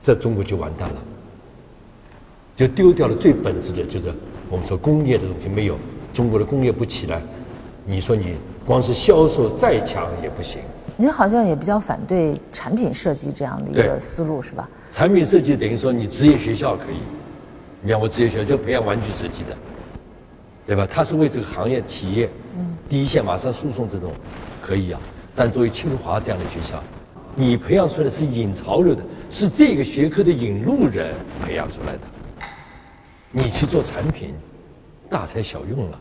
[0.01, 1.03] 这中国就完蛋了，
[2.55, 4.13] 就丢掉了最本质的，就是
[4.49, 5.77] 我们说工业的东西没有，
[6.13, 7.21] 中国的工业不起来，
[7.85, 8.35] 你说你
[8.65, 10.61] 光是销售再强也不行。
[10.95, 14.69] 您好像也比较反对产品设计这样的一个思路，是吧？
[14.91, 16.97] 产品设计等于说你职业学校可以，
[17.81, 19.57] 你看我职业学校就培养玩具设计的，
[20.67, 20.87] 对吧？
[20.89, 24.11] 他是为这个行业企业，嗯，第一线马上输送这种，
[24.61, 25.01] 可以啊。
[25.35, 26.81] 但作为清华这样的学校，
[27.33, 29.01] 你培养出来的是引潮流的，
[29.31, 31.11] 是这个学科的引路人
[31.43, 31.99] 培养出来的，
[33.31, 34.35] 你去做产品，
[35.09, 35.99] 大材小用了。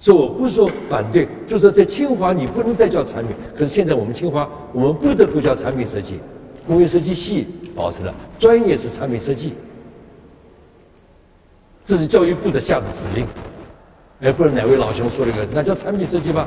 [0.00, 3.34] 所以我不是说反对，就是说在清华你不能再叫产品。
[3.52, 6.20] 可是现在我们清华，我们不得不叫产品设计，
[6.66, 9.54] 工业设计系保持了专业是产品设计，
[11.84, 13.26] 这是教育部的下的指令，
[14.20, 16.46] 哎不是哪位老兄说了个那叫产品设计吧，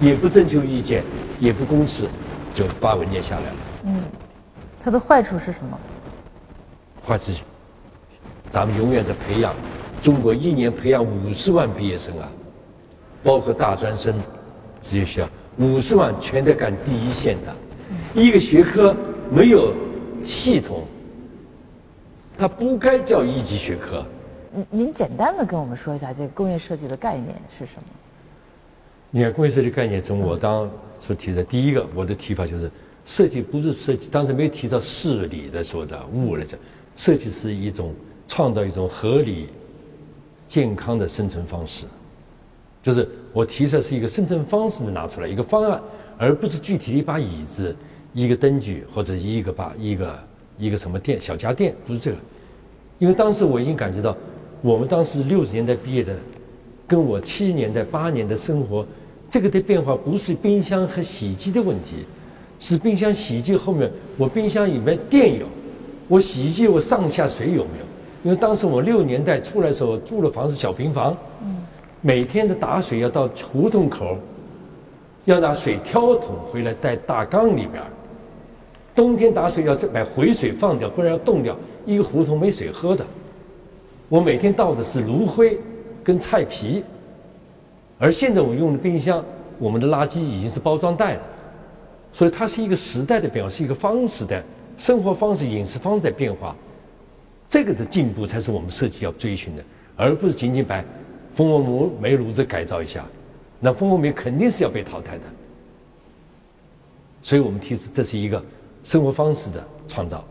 [0.00, 1.04] 也不征求意见，
[1.38, 2.06] 也不公示，
[2.54, 3.56] 就发文件下来了。
[3.84, 4.02] 嗯，
[4.82, 5.78] 它的坏处是什么？
[7.06, 7.32] 坏处，
[8.48, 9.54] 咱们永远在培养，
[10.00, 12.32] 中国一年培养五十万毕业生啊。
[13.22, 14.14] 包括大专生，
[14.80, 17.56] 职业学校五十万全在干第一线的，
[18.14, 18.96] 一个学科
[19.30, 19.74] 没有
[20.22, 20.84] 系统，
[22.36, 24.04] 它不该叫一级学科。
[24.50, 27.82] 您您简单的跟我们说一下这个工业设计的概念是什么？
[29.10, 32.70] 你看工业设计概念，中我当初提的第一个，我的提法就是
[33.04, 36.58] 设计不是设计，当时没提到事理的说的物来讲，
[36.96, 37.94] 设计是一种
[38.26, 39.48] 创造一种合理、
[40.46, 41.84] 健康的生存方式。
[42.80, 45.80] 就是我提出来是一个生存方式的拿出来一个方案，
[46.16, 47.74] 而不是具体的一把椅子、
[48.12, 50.18] 一个灯具或者一个把一个
[50.58, 52.16] 一个什么店小家电，不是这个。
[52.98, 54.16] 因为当时我已经感觉到，
[54.62, 56.16] 我们当时六十年代毕业的，
[56.86, 58.86] 跟我七十年代八年的生活，
[59.30, 62.04] 这个的变化不是冰箱和洗衣机的问题，
[62.58, 65.46] 是冰箱洗衣机后面我冰箱里面电有，
[66.08, 67.84] 我洗衣机我上下水有没有？
[68.24, 71.16] 因为当时我六年代出来的时候住的房是小平房。
[72.08, 74.16] 每天的打水要到胡同口，
[75.26, 77.82] 要拿水挑桶回来带大缸里边
[78.94, 81.54] 冬天打水要把回水放掉，不然要冻掉，
[81.84, 83.04] 一个胡同没水喝的。
[84.08, 85.60] 我每天倒的是炉灰
[86.02, 86.82] 跟菜皮，
[87.98, 89.22] 而现在我用的冰箱，
[89.58, 91.20] 我们的垃圾已经是包装袋了，
[92.10, 94.42] 所以它是一个时代的变化，是一个方式的
[94.78, 96.56] 生活方式、饮食方式的变化。
[97.50, 99.62] 这个的进步才是我们设计要追寻的，
[99.94, 100.82] 而不是仅仅把。
[101.38, 103.06] 蜂窝煤煤炉子改造一下，
[103.60, 105.24] 那蜂窝煤肯定是要被淘汰的。
[107.22, 108.42] 所以我们提出这是一个
[108.82, 110.24] 生活方式的创造，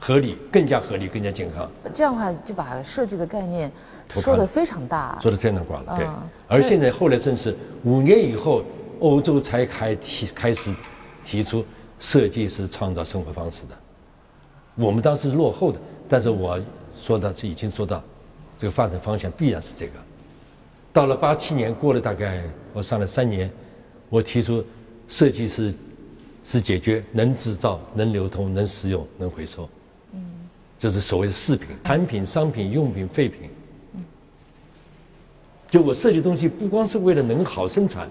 [0.00, 1.70] 合理、更加合理、更加健康。
[1.92, 3.70] 这样的话就把设计的概念
[4.08, 5.98] 说的非常大，说的非常广了。
[5.98, 6.06] 对，
[6.48, 7.54] 而现在后来正是
[7.84, 8.64] 五年以后，
[9.00, 10.74] 欧洲才开提开始
[11.22, 11.62] 提出
[12.00, 13.76] 设计是创造生活方式的。
[14.76, 16.58] 我们当时是落后的，但是我
[16.96, 18.02] 说到这已经说到
[18.56, 19.92] 这个发展方向必然是这个。
[20.94, 22.40] 到了八七年，过了大概
[22.72, 23.50] 我上了三年，
[24.08, 24.64] 我提出
[25.08, 25.74] 设计是
[26.44, 29.68] 是解决能制造、能流通、能使用、能回收，
[30.12, 30.20] 嗯，
[30.78, 33.50] 就是所谓的四品：产品、商品、用品、废品。
[33.96, 34.04] 嗯，
[35.68, 38.08] 就我设计东西不光是为了能好生产，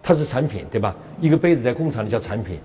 [0.00, 0.94] 它是产品，对吧？
[1.20, 2.60] 一个杯子在工厂里叫产品，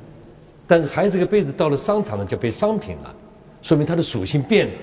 [0.68, 3.16] 但是还是个杯子到了商场呢就被商品了，
[3.64, 4.74] 说明它的属性变了。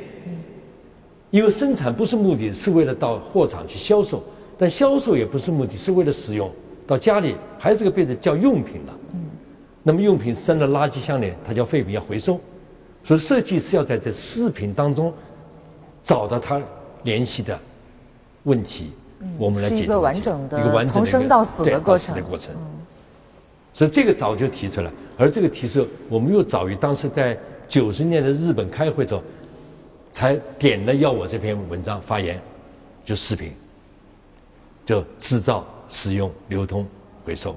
[1.31, 4.19] 因为生产不是目的，是为了到货场去销售；
[4.59, 6.51] 但销售也不是目的，是为了使用。
[6.87, 8.99] 到家里还是个被子叫用品了。
[9.15, 9.21] 嗯。
[9.85, 12.41] 那么用品扔了垃圾箱里，它叫废品，要回收。
[13.05, 15.13] 所以设计是要在这四品当中
[16.03, 16.61] 找到它
[17.05, 17.57] 联系的
[18.43, 18.91] 问题，
[19.39, 19.83] 我们来解决。
[19.85, 22.21] 一个完整的，一个完整的从生到死的过程。
[22.25, 22.53] 过程。
[23.73, 29.23] 所以这个早就提出来，而这个提出，我们又早于当时在九十年的日本开会之后。
[30.13, 32.41] 才点了要我这篇文章发言，
[33.05, 33.53] 就视频，
[34.85, 36.87] 就制造、使用、流通、
[37.25, 37.57] 回收，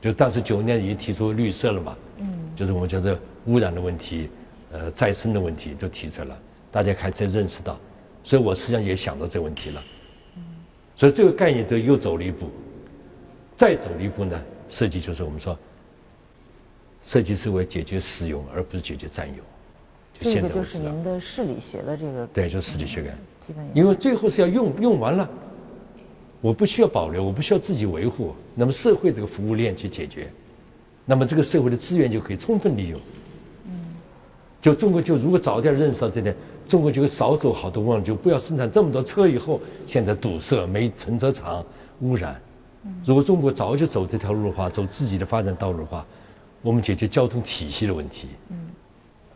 [0.00, 4.30] 就当时九十年已经提出绿色了嘛，嗯，就是我们叫做污染的问题，
[4.70, 7.78] 呃，再生的问题都提出来了，大家开始认识到，
[8.22, 9.82] 所以我实际上也想到这个问题了，
[10.36, 10.42] 嗯，
[10.96, 12.48] 所以这个概念都又走了一步，
[13.56, 15.58] 再走一步呢，设计就是我们说，
[17.02, 19.42] 设计是为解决使用，而不是解决占有。
[20.22, 23.18] 这个就是您的事理学的这个对，就是事理学感。
[23.40, 25.28] 基本因为最后是要用用完了，
[26.40, 30.30] 我不需要保留，我不需要自己维护，那么社会这个服务链去解决，
[31.04, 33.00] 那么这个社会的资源就可以充分利用。
[33.66, 33.72] 嗯，
[34.60, 36.34] 就中国就如果早点认识到这点，
[36.68, 41.64] 中国就会少走好多弯路，就不要生产这么多车以后现在堵塞没存车场
[42.00, 42.40] 污染。
[43.04, 46.04] 如果中国早就走这条路的话，走自己的发展道路的话，
[46.62, 48.28] 我们解决交通体系的问题。
[48.50, 48.56] 嗯。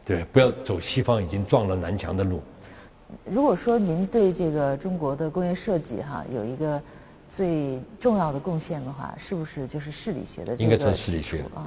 [0.07, 2.41] 对，不要走西方已经撞了南墙的路。
[3.29, 6.81] 如果说您对这个中国的工业设计哈有一个
[7.29, 10.63] 最重要的贡献的话，是不是就是事理学的这个？
[10.63, 11.67] 应该是事理学啊。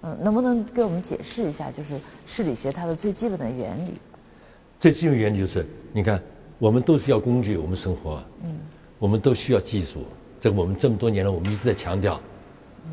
[0.00, 3.98] 嗯，能不能给我们解释一下，就是事理学它的最基本的原理？
[4.80, 6.22] 最基本原理就是，你看，
[6.58, 8.56] 我们都是要工具，我们生活，嗯，
[8.98, 10.06] 我们都需要技术。
[10.40, 12.18] 这我们这么多年了，我们一直在强调，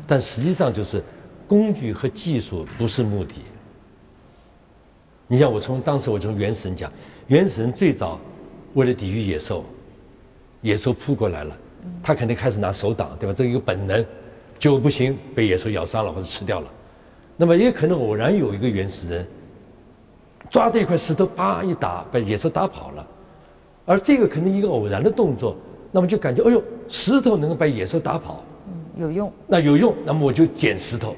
[0.06, 1.02] 但实际上就是
[1.46, 3.36] 工具和技术不是目的。
[5.28, 6.90] 你像我从当时我从原始人讲，
[7.26, 8.18] 原始人最早
[8.74, 9.64] 为了抵御野兽，
[10.62, 11.56] 野兽扑过来了，
[12.02, 13.32] 他肯定开始拿手挡，对吧？
[13.32, 14.04] 这一个本能，
[14.58, 16.72] 结果不行，被野兽咬伤了或者吃掉了。
[17.36, 19.26] 那么也可能偶然有一个原始人
[20.48, 23.06] 抓着一块石头，啪一打，把野兽打跑了。
[23.84, 25.56] 而这个肯定一个偶然的动作，
[25.90, 29.32] 那么就感觉，哎呦，石头能够把野兽打跑，嗯，有用。
[29.48, 31.16] 那有用，那么我就捡石头。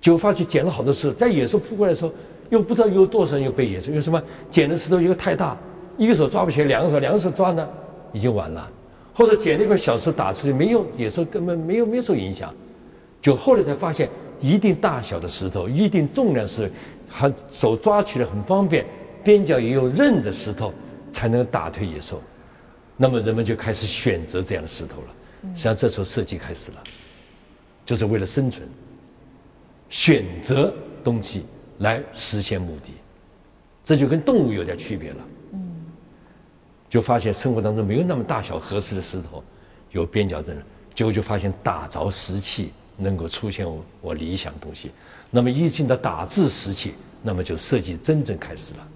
[0.00, 2.12] 就发现捡了好多石头，在野兽扑过来的时候，
[2.50, 4.22] 又不知道有多少人又被野兽，因为什么？
[4.50, 5.56] 捡的石头一个太大，
[5.96, 7.66] 一个手抓不起来，两个手两个手抓呢，
[8.12, 8.70] 已经晚了。
[9.14, 12.54] 或者捡了一块小石头打出去，没有野兽根本没有没有受影响。
[13.22, 14.08] 就后来才发现，
[14.40, 16.70] 一定大小的石头，一定重量是，
[17.08, 18.84] 很手抓起来很方便，
[19.24, 20.72] 边角也有刃的石头。
[21.12, 22.22] 才能打退野兽，
[22.96, 25.08] 那么人们就开始选择这样的石头了。
[25.42, 26.78] 实际上，这时候设计开始了，
[27.84, 28.62] 就是为了生存，
[29.88, 30.72] 选择
[31.02, 31.42] 东西
[31.80, 32.92] 来实现目的，
[33.84, 35.28] 这就跟动物有点区别了。
[35.52, 35.60] 嗯，
[36.88, 39.44] 就发现生活当中没有那么大小合适的石头，
[39.90, 40.56] 有边角的，
[40.94, 44.90] 结果就发现打着石器能够出现我我理想东西。
[45.30, 48.88] 那么一进到打制石器，那么就设计真正开始了。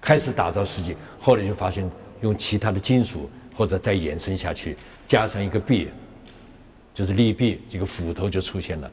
[0.00, 1.88] 开始打造石器，后来就发现
[2.20, 4.76] 用其他的金属，或者再延伸下去，
[5.06, 5.88] 加上一个臂，
[6.92, 8.90] 就是利臂，这个斧头就出现了。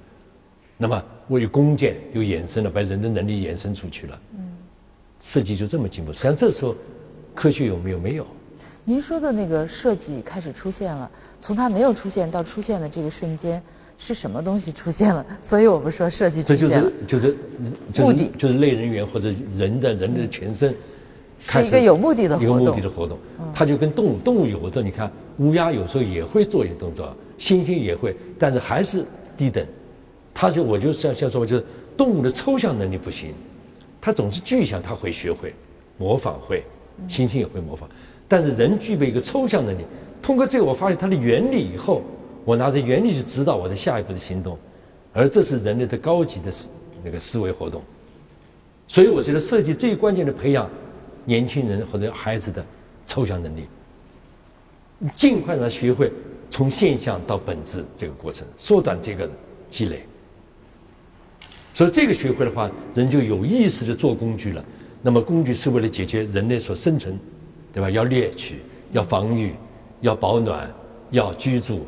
[0.82, 4.20] 那么为弓箭又延伸了，把人的能力延伸出去了。
[4.36, 4.40] 嗯，
[5.20, 6.14] 设计就这么进步。
[6.14, 6.74] 实际上这时候，
[7.36, 8.00] 科学有没有？
[8.00, 8.26] 没有。
[8.86, 11.12] 您说的那个设计开始出现了，
[11.42, 13.62] 从它没有出现到出现的这个瞬间，
[13.98, 15.26] 是什么东西出现了？
[15.42, 16.90] 所以我们说设计出现了。
[17.06, 17.36] 就是
[17.92, 20.74] 就是目的，就是类人猿或者人的人的全身。
[21.42, 23.20] 是一个有目的的活动，一个目的的活动，
[23.54, 29.04] 它就跟动物，动物有的你看，乌鸦有时候也会做一些动作，猩猩也会，但是还是
[29.38, 29.66] 低等。
[30.40, 31.66] 他就我就像像说，就是
[31.98, 33.34] 动物的抽象能力不行，
[34.00, 35.54] 它总是具象，它会学会
[35.98, 36.64] 模仿会，
[37.10, 37.90] 猩猩也会模仿，
[38.26, 39.84] 但是人具备一个抽象能力，
[40.22, 42.04] 通过这个我发现它的原理以后，
[42.46, 44.58] 我拿着原理去指导我的下一步的行动，
[45.12, 46.50] 而这是人类的高级的
[47.04, 47.82] 那个思维活动。
[48.88, 50.70] 所以我觉得设计最关键的培养。
[51.26, 52.66] 年轻人或者孩子的
[53.06, 53.68] 抽象能力，
[55.16, 56.12] 尽快让他学会
[56.50, 59.30] 从现象到本质这个过程，缩短这个
[59.70, 60.02] 积累。
[61.80, 64.62] 所以这个学会的话，人就有意识的做工具了。
[65.02, 67.18] 那么工具是为了解决人类所生存，
[67.72, 67.90] 对吧？
[67.90, 68.58] 要猎取，
[68.92, 69.54] 要防御，
[70.02, 70.70] 要保暖，
[71.12, 71.86] 要居住，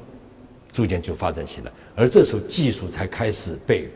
[0.71, 1.71] 逐渐就发展起来。
[1.93, 3.89] 而这时候技术才开始被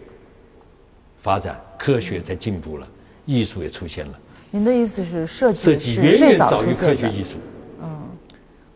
[1.22, 2.86] 发展，科学在进步了，
[3.26, 4.20] 艺术也出现了。
[4.52, 7.38] 您的意思是设计是远远早于科学艺术，
[7.82, 8.10] 嗯，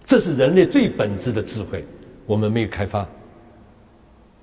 [0.06, 1.86] 这是人类最本质的智慧，
[2.26, 3.06] 我们没有开发。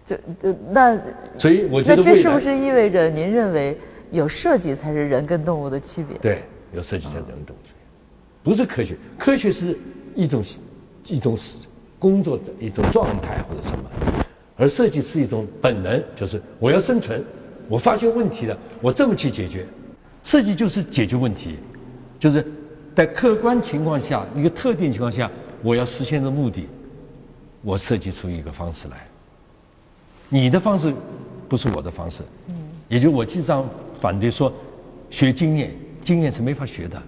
[0.07, 0.97] 这这那，
[1.37, 3.77] 所以我觉得那这是不是意味着您认为
[4.13, 6.17] 有设计才是人跟动物的区别？
[6.19, 6.43] 对，
[6.73, 7.83] 有设计才是人跟动物区别，
[8.45, 9.77] 不是科学，科学是
[10.15, 10.45] 一种
[11.09, 11.37] 一种
[11.99, 13.91] 工作的一种状态或者什么，
[14.57, 17.25] 而设计是一种本能，就是我要生存，
[17.69, 19.67] 我发现问题了，我这么去解决。
[20.23, 21.59] 设计就是解决问题，
[22.19, 22.45] 就是
[22.95, 25.31] 在客观情况下一个特定情况下，
[25.63, 26.69] 我要实现的目的，
[27.63, 28.97] 我设计出一个方式来。
[30.29, 30.93] 你的方式
[31.49, 32.55] 不是我的方式，嗯，
[32.89, 33.69] 也就我经常
[34.01, 34.53] 反对说，
[35.11, 35.71] 学经验，
[36.03, 37.01] 经验是没法学的。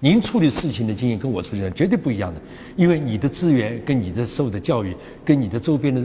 [0.00, 2.40] 您处理事情的经验跟我处理的绝对不一样的，
[2.76, 4.94] 因为你的资源跟你的受的教育
[5.24, 6.02] 跟你的周边的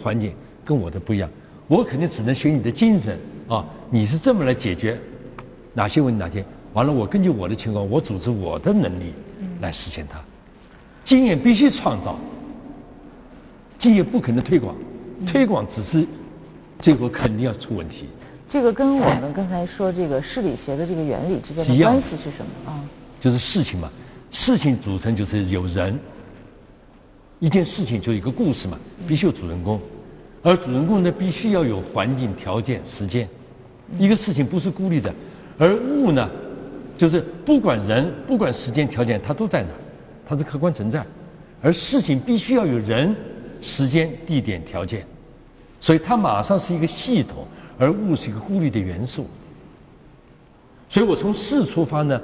[0.00, 0.32] 环境
[0.64, 1.28] 跟我的不一样，
[1.66, 4.98] 我肯定只能学你的精神啊，你是这么来解决。
[5.74, 6.44] 哪些问题哪些？
[6.72, 9.12] 完了，我根据我的情况，我组织我的能力
[9.60, 10.20] 来实现它。
[11.04, 12.18] 经验必须创造，
[13.76, 14.74] 经验不可能推广，
[15.26, 16.06] 推广只是
[16.78, 18.06] 最后肯定要出问题。
[18.48, 22.82] 这个跟我们刚才说这个事理学的这个原理之间的关系是什么啊？
[23.20, 23.90] 就是事情嘛，
[24.30, 25.98] 事情组成就是有人，
[27.38, 29.80] 一件事情就是一个故事嘛，必须有主人公，
[30.42, 33.28] 而主人公呢，必须要有环境条件、时间。
[33.98, 35.14] 一个事情不是孤立的。
[35.58, 36.28] 而物呢，
[36.96, 39.78] 就是不管人、不管时间条件，它都在那儿，
[40.26, 41.04] 它是客观存在。
[41.60, 43.14] 而事情必须要有人、
[43.60, 45.06] 时间、地点条件，
[45.80, 47.46] 所以它马上是一个系统，
[47.78, 49.26] 而物是一个孤立的元素。
[50.88, 52.20] 所以我从事出发呢，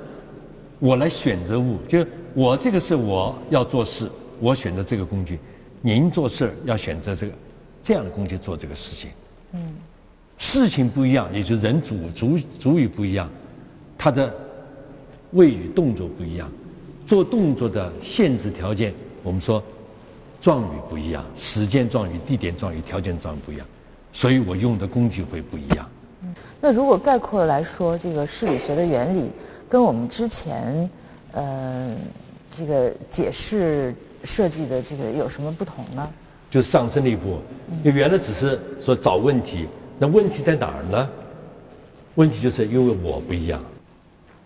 [0.78, 4.10] 我来选择物，就我这个是我要做事，
[4.40, 5.36] 我选择这个工具；
[5.80, 7.32] 您做事要选择这个
[7.80, 9.10] 这样的工具做这个事情。
[9.52, 9.74] 嗯。
[10.38, 13.26] 事情不一样，也就人主主主语不一样，
[13.96, 14.34] 他的
[15.30, 16.46] 谓语动作不一样，
[17.06, 19.62] 做动作的限制条件，我们说
[20.46, 23.66] 状语不一样，时间状语、地点状语、条件状语不一样，
[24.12, 25.84] 所以我用的工具会不一样。
[26.60, 29.32] 那如果概括来说，这个事理学的原理
[29.68, 30.88] 跟我们之前，
[31.32, 31.92] 呃，
[32.48, 33.92] 这个解释
[34.22, 36.08] 设计的这个有什么不同呢？
[36.48, 37.40] 就上升了一步，
[37.82, 39.66] 因为原来只是说找问题，
[39.98, 41.10] 那问题在哪儿呢？
[42.14, 43.60] 问题就是因为我不一样。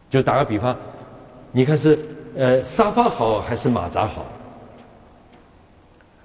[0.09, 0.74] 就打个比方，
[1.53, 1.98] 你看是
[2.38, 4.24] 呃沙发好还是马扎好？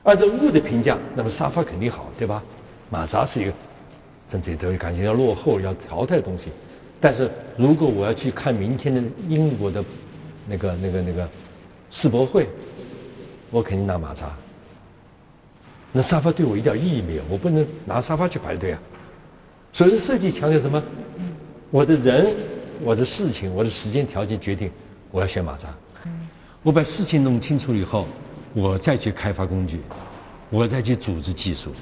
[0.05, 2.41] 按照物的评价，那么沙发肯定好，对吧？
[2.89, 3.51] 马扎是一个
[4.29, 6.49] 甚至都感觉要落后、要淘汰的东西。
[7.01, 9.83] 但是如果我要去看明天的英国的
[10.47, 11.27] 那个、那个、那个
[11.91, 12.47] 世博会，
[13.51, 14.31] 我肯定拿马扎。
[15.91, 18.79] 那沙发对我一点意义没有，我不能拿沙发去排队啊。
[19.73, 20.81] 所以设计强调什么？
[21.71, 22.33] 我的人、
[22.81, 24.71] 我的事情、我的时间条件决定
[25.09, 25.69] 我要选马扎。
[26.61, 28.07] 我把事情弄清楚以后，
[28.55, 29.81] 我再去开发工具，
[30.49, 31.73] 我再去组织技术，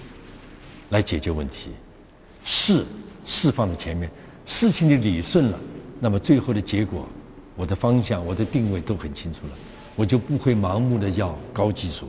[0.89, 1.69] 来解决问题。
[2.43, 2.83] 事
[3.27, 4.09] 事放在前面。
[4.47, 5.59] 事情的理顺了，
[5.99, 7.07] 那么最后的结果，
[7.55, 9.51] 我的方向、我的定位都很清楚了，
[9.95, 12.07] 我就不会盲目的要高技术，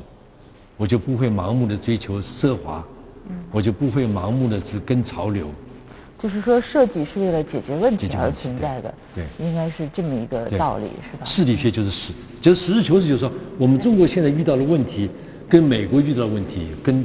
[0.78, 2.82] 我就不会盲目的追求奢华，
[3.52, 5.50] 我就不会盲目的只跟潮流。
[6.24, 11.26] 就是说，设计是为了解决问题而存在的，对，应该是这么一个道理，是吧？
[11.26, 15.10] 势理学就是实，就是实事求是，就是说，我们中国现在遇到的问题，
[15.50, 17.04] 跟美国遇到的问题，跟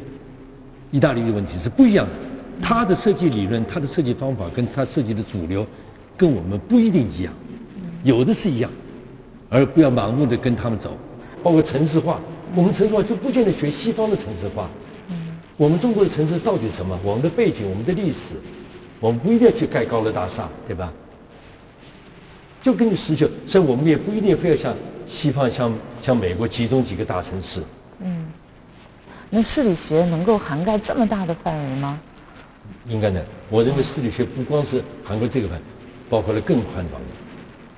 [0.91, 2.13] 意大利的问题是不一样的。
[2.61, 5.67] 它的设计理论，它的设计方法，跟它设计的主流，
[6.15, 7.33] 跟我们不一定一样，
[8.05, 8.71] 有的是一样，
[9.49, 10.97] 而不要盲目的跟他们走。
[11.43, 12.21] 包括城市化，
[12.55, 14.69] 我们城市化就不见得学西方的城市化。
[15.57, 16.97] 我们中国的城市到底什么？
[17.03, 18.35] 我们的背景，我们的历史，
[18.99, 20.91] 我们不一定要去盖高楼大厦，对吧？
[22.61, 24.75] 就根据需求，所以我们也不一定非要像
[25.07, 27.63] 西方、像像美国集中几个大城市。
[28.01, 28.27] 嗯，
[29.29, 31.99] 那视理学能够涵盖这么大的范围吗？
[32.87, 35.63] 应该能，我认为视力学不光是涵盖这个范围，
[36.09, 37.07] 包括了更宽广的，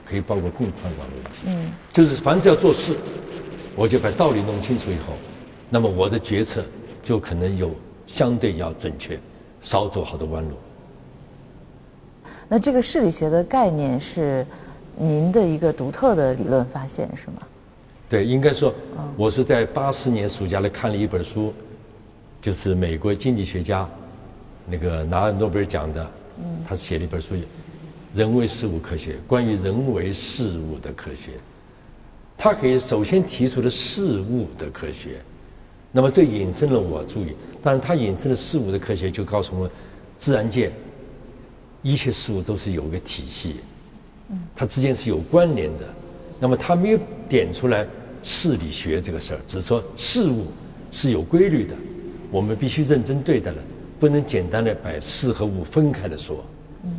[0.09, 1.41] 可以包括更宽广的问题。
[1.45, 2.95] 嗯，就是凡是要做事，
[3.75, 5.13] 我就把道理弄清楚以后，
[5.69, 6.65] 那么我的决策
[7.03, 7.75] 就可能有
[8.07, 9.19] 相对要准确，
[9.61, 10.55] 少走好多弯路。
[12.53, 14.45] 那这个视理学的概念是
[14.97, 17.35] 您的一个独特的理论发现是吗？
[18.09, 18.73] 对，应该说，
[19.15, 21.53] 我是在八四年暑假来看了一本书，
[22.41, 23.87] 就是美国经济学家。
[24.65, 26.05] 那个拿诺贝尔奖的，
[26.67, 27.35] 他写了一本书，
[28.13, 31.31] 《人为事物科学》，关于人为事物的科学。
[32.37, 35.21] 他可以首先提出了事物的科学，
[35.89, 37.33] 那么这引申了我注意，
[37.63, 39.71] 但是他引申了事物的科学，就告诉我们，
[40.19, 40.69] 自然界
[41.81, 43.55] 一切事物都是有个体系，
[44.55, 45.85] 它之间是有关联的。
[46.39, 47.85] 那么他没有点出来
[48.23, 50.47] 事理学这个事儿，只说事物
[50.91, 51.75] 是有规律的，
[52.31, 53.57] 我们必须认真对待了。
[53.99, 56.43] 不能简单的把事和物分开的说，
[56.83, 56.91] 嗯，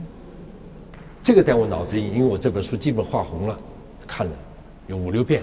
[1.20, 3.58] 这个在我脑子里，因为我这本书基本画红了，
[4.06, 4.32] 看了
[4.86, 5.42] 有五六遍，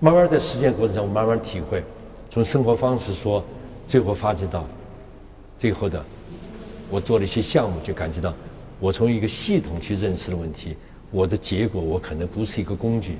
[0.00, 1.84] 慢慢在实践过程中，我慢慢体会，
[2.28, 3.44] 从生活方式说，
[3.86, 4.66] 最后发展到
[5.56, 6.04] 最后的，
[6.90, 8.34] 我做了一些项目，就感觉到，
[8.80, 10.76] 我从一个系统去认识的问题，
[11.10, 13.16] 我的结果我可能不是一个工具，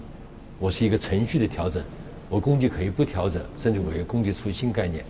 [0.58, 1.82] 我是一个程序的调整，
[2.28, 5.04] 我工具可以不调整，甚至我给工具出新概念。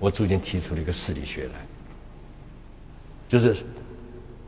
[0.00, 1.66] 我逐渐提出了一个势理学来，
[3.28, 3.56] 就是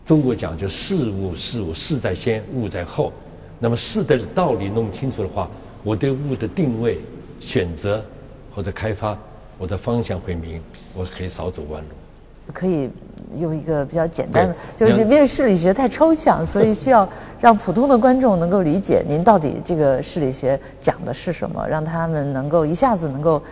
[0.07, 3.13] 中国讲究事物事物事在先，物在后。
[3.59, 5.51] 那么事的道理弄清楚的话，
[5.83, 7.01] 我对物的定位、
[7.41, 8.05] 选择
[8.55, 9.19] 或者开发，
[9.59, 10.63] 我的方向会明，
[10.95, 11.89] 我可以少走弯路。
[12.55, 12.89] 可以
[13.37, 17.09] 用一个比较简单的，就是因为视理学太抽象，所以需要
[17.41, 23.43] 让普通的观众能够理解您到底这个视理学讲的是什么，让他们能够一下子能够。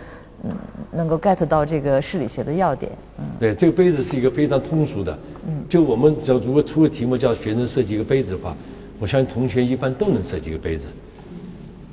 [0.41, 0.55] 嗯，
[0.93, 2.89] 能够 get 到这个视理学的要点。
[3.17, 5.19] 嗯，对，这个杯子是一个非常通俗的。
[5.45, 8.55] 嗯，就我们只要如果出个题目叫学生设计一个杯子的话，
[8.99, 10.85] 我相信同学一般都能设计一个杯子。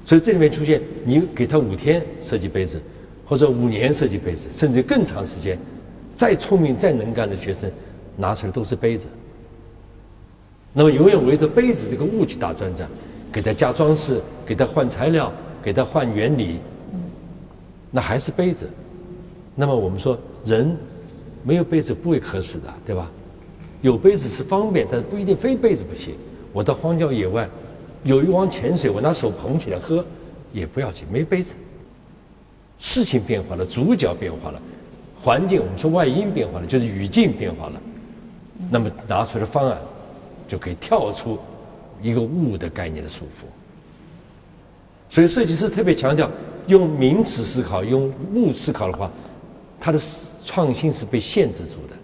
[0.05, 2.81] 所以这里面出现你给他五天设计杯子，
[3.27, 5.59] 或者五年设计杯子，甚至更长时间，
[6.17, 7.71] 再聪明再能干的学生
[8.17, 9.07] 拿出来都是杯子。
[10.73, 12.89] 那么永远围着杯子这个物去打转转，
[13.33, 16.59] 给他加装饰，给他换材料，给他换原理。
[17.91, 18.69] 那还是杯子，
[19.55, 20.77] 那么我们说人
[21.43, 23.11] 没有杯子不会渴死的，对吧？
[23.83, 26.15] 有杯子是方便，但是不一定非杯子不行。
[26.53, 27.49] 我到荒郊野外，
[28.05, 30.05] 有一汪泉水，我拿手捧起来喝
[30.53, 31.55] 也不要紧，没杯子。
[32.79, 34.61] 事情变化了，主角变化了，
[35.27, 37.83] 环境我们说外因变化了，就是语境变化了，
[38.71, 39.77] 那么拿出来的方案
[40.47, 41.37] 就可以跳出
[42.01, 43.45] 一个物的概念的束缚。
[45.11, 46.31] 所以设计师特别强调。
[46.69, 49.09] 用名词思考，用物思考的话，
[49.79, 50.01] 它的
[50.45, 51.95] 创新是被限制住的。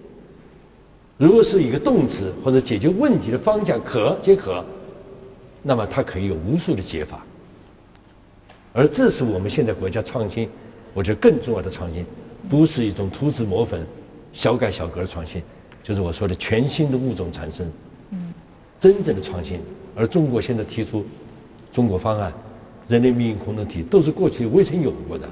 [1.17, 4.65] 如果是一个动词或者解决问题的方向可皆可，
[5.63, 7.27] 那么它可以有无数的解法。
[8.73, 10.49] 而这是我们现在国家创新，
[10.95, 12.07] 我觉得更重要的创新，
[12.49, 13.87] 不是一种涂脂抹粉、
[14.33, 15.43] 小改小革的创新，
[15.83, 17.71] 就是我说的全新的物种产生，
[18.11, 18.33] 嗯
[18.79, 19.61] 真正的创新。
[19.95, 21.05] 而中国现在提出
[21.73, 22.33] 中国方案、
[22.89, 25.29] 人类命运共同体，都是过去未曾有过的。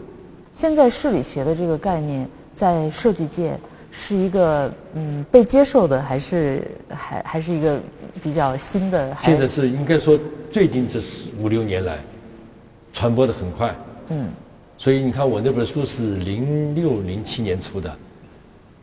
[0.52, 3.58] 现在视理学的这个概念在设计界
[3.90, 7.80] 是一个嗯被接受的，还是还还是一个
[8.22, 9.16] 比较新的？
[9.22, 10.18] 现在是应该说
[10.50, 11.00] 最近这
[11.38, 11.98] 五六年来
[12.92, 13.74] 传播的很快。
[14.08, 14.28] 嗯。
[14.80, 17.94] 所以你看，我那本书是零六零七年出的，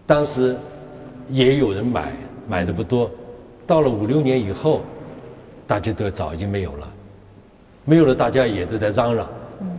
[0.05, 0.55] 当时
[1.27, 2.13] 也有人买，
[2.47, 3.09] 买的不多。
[3.65, 4.83] 到了五六年以后，
[5.65, 6.93] 大家都早已经没有了，
[7.83, 9.27] 没有了，大家也都在嚷嚷。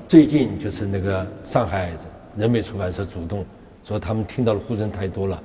[0.09, 1.93] 最近就是那个上海
[2.37, 3.47] 人美出版社主动
[3.85, 5.41] 说，他们听到的呼声太多了，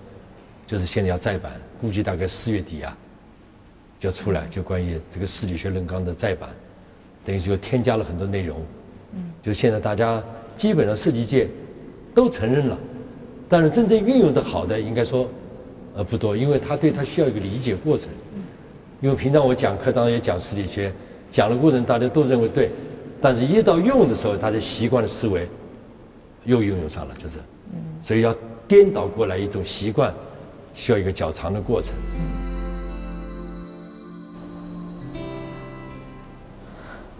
[0.65, 2.97] 就是现在要再版，估计大概四月底啊
[3.99, 6.49] 就出来，就关于这个视理学论纲的再版，
[7.23, 8.59] 等于就添加了很多内容。
[9.39, 10.19] 就现在大家
[10.55, 11.47] 基本上设计界
[12.13, 12.77] 都承认了，
[13.49, 15.29] 但是真正运用的好的应该说
[15.95, 18.09] 呃不多，因为他对他需要一个理解过程。
[19.01, 20.93] 因为平常我讲课当然也讲心理学，
[21.29, 22.69] 讲的过程大家都认为对。
[23.21, 25.47] 但是，一到用的时候，他的习惯的思维
[26.43, 27.37] 又运用上了，就是，
[28.01, 28.35] 所以要
[28.67, 30.13] 颠倒过来一种习惯，
[30.73, 31.93] 需要一个较长的过程。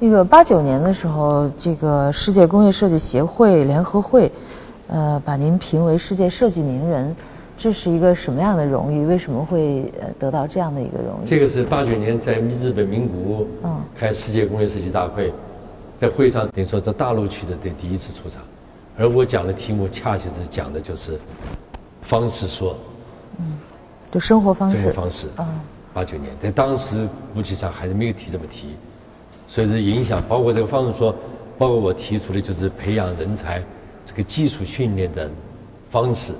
[0.04, 4.30] 那个八九年的时候，这个世界工业设计协会联合会，
[4.88, 7.16] 呃，把您评为世界设计名人，
[7.56, 9.06] 这是一个什么样的荣誉？
[9.06, 11.26] 为什么会呃得到这样的一个荣誉？
[11.26, 13.48] 这个是八九年在日本名古屋
[13.98, 15.34] 开世界工业设计大会。
[15.98, 18.42] 在会上等于说在大陆区的对第一次出场，
[18.98, 21.18] 而我讲的题目恰恰是讲的就是
[22.02, 22.76] 方式说，
[23.38, 23.58] 嗯，
[24.12, 25.46] 就生活方式，生活方式嗯，
[25.94, 28.76] 八九年在当时国际上还是没有提这么提，
[29.54, 31.16] 所以这影响包括这个方式说，
[31.60, 33.64] 包括我提出的就是培养人才
[34.04, 35.30] 这个基础训练的
[35.92, 36.34] 方式，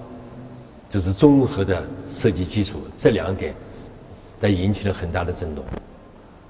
[0.90, 3.54] 就是综合的设计基础这两点，
[4.42, 5.64] 但引起了很大的震动。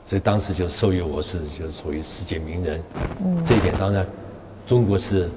[0.05, 2.81] 所以当时就授予我是就属于世界名人，
[3.25, 4.07] 嗯这一点当然，
[4.65, 5.29] 中国是，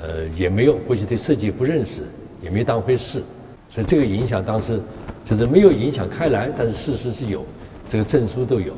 [0.00, 2.02] 呃也没有过去对设计不认识，
[2.40, 3.20] 也没当回事，
[3.68, 4.80] 所以这个影响当时
[5.24, 7.44] 就是没有影响开来，但是事实是有，
[7.84, 8.72] 这个证书都有。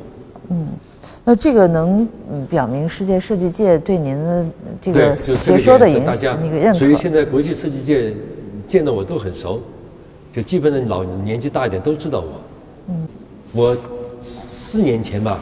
[0.49, 0.67] 嗯，
[1.23, 2.07] 那这个能
[2.49, 4.45] 表明世界设计界对您的
[4.79, 6.79] 这个学说的影响那个认可。
[6.79, 8.13] 所以现在国际设计界
[8.67, 9.61] 见到我都很熟，
[10.33, 12.41] 就基本上老年纪大一点都知道我。
[12.89, 13.07] 嗯，
[13.53, 13.77] 我。
[14.23, 15.37] 四年前吧，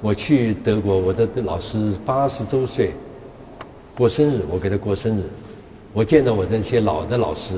[0.00, 2.92] 我去德国，我的老师八十周岁
[3.96, 5.22] 过生日，我给他过生日。
[5.92, 7.56] 我见到我那些老的老师，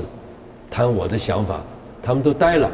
[0.71, 1.61] 谈我的想法，
[2.01, 2.67] 他们都呆了。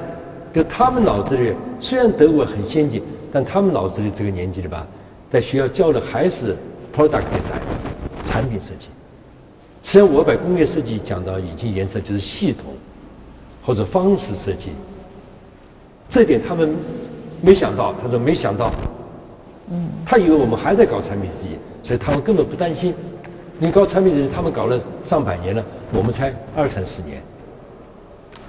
[0.54, 4.86] 就他们脑子里，虽然德国很先进，但他们脑子里这个年纪的吧，
[5.32, 6.55] 在学校教的还是
[6.95, 8.88] product design 产品设计。
[9.84, 12.65] 实际上，我把工业设计讲到已经延伸，就是系统
[13.63, 14.71] 或者方式设计。
[16.09, 16.75] 这点他们。
[17.41, 18.69] 没想到，他说没想到，
[19.71, 22.93] 嗯，他以为我们还在搞产品设计，所以他们根本不担心。
[23.57, 27.23] 你搞产品设计，他们搞了上百年了，我们才二三十年。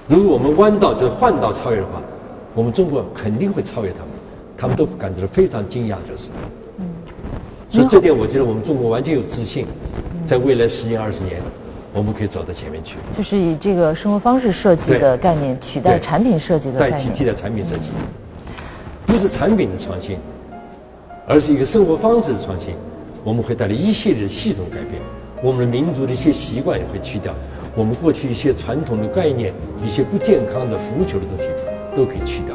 [0.09, 2.03] 如果我们弯道就是换道超越的话，
[2.53, 4.09] 我们中国肯定会超越他们，
[4.61, 6.29] 他们都感觉到非常惊讶，就是。
[6.79, 6.85] 嗯。
[7.67, 9.65] 所以这点，我觉得我们中国完全有自信，
[10.27, 11.41] 在未来十年、二十年，
[11.95, 12.97] 我们可以走到前面去。
[13.11, 16.99] 就是以这个生活方式设计的概念取代产品设计的概念。
[16.99, 17.89] 代替替代产品设计。
[19.07, 20.19] 不是产品的创新，
[21.27, 22.75] 而是一个生活方式的创新。
[23.25, 25.01] 我们会带来一系列的系统改变，
[25.43, 27.35] 我们的民族的一些习惯也会去掉，
[27.75, 29.53] 我们过去一些传统的概念、
[29.85, 31.49] 一些不健康的、腐朽的东西
[31.97, 32.55] 都可以去掉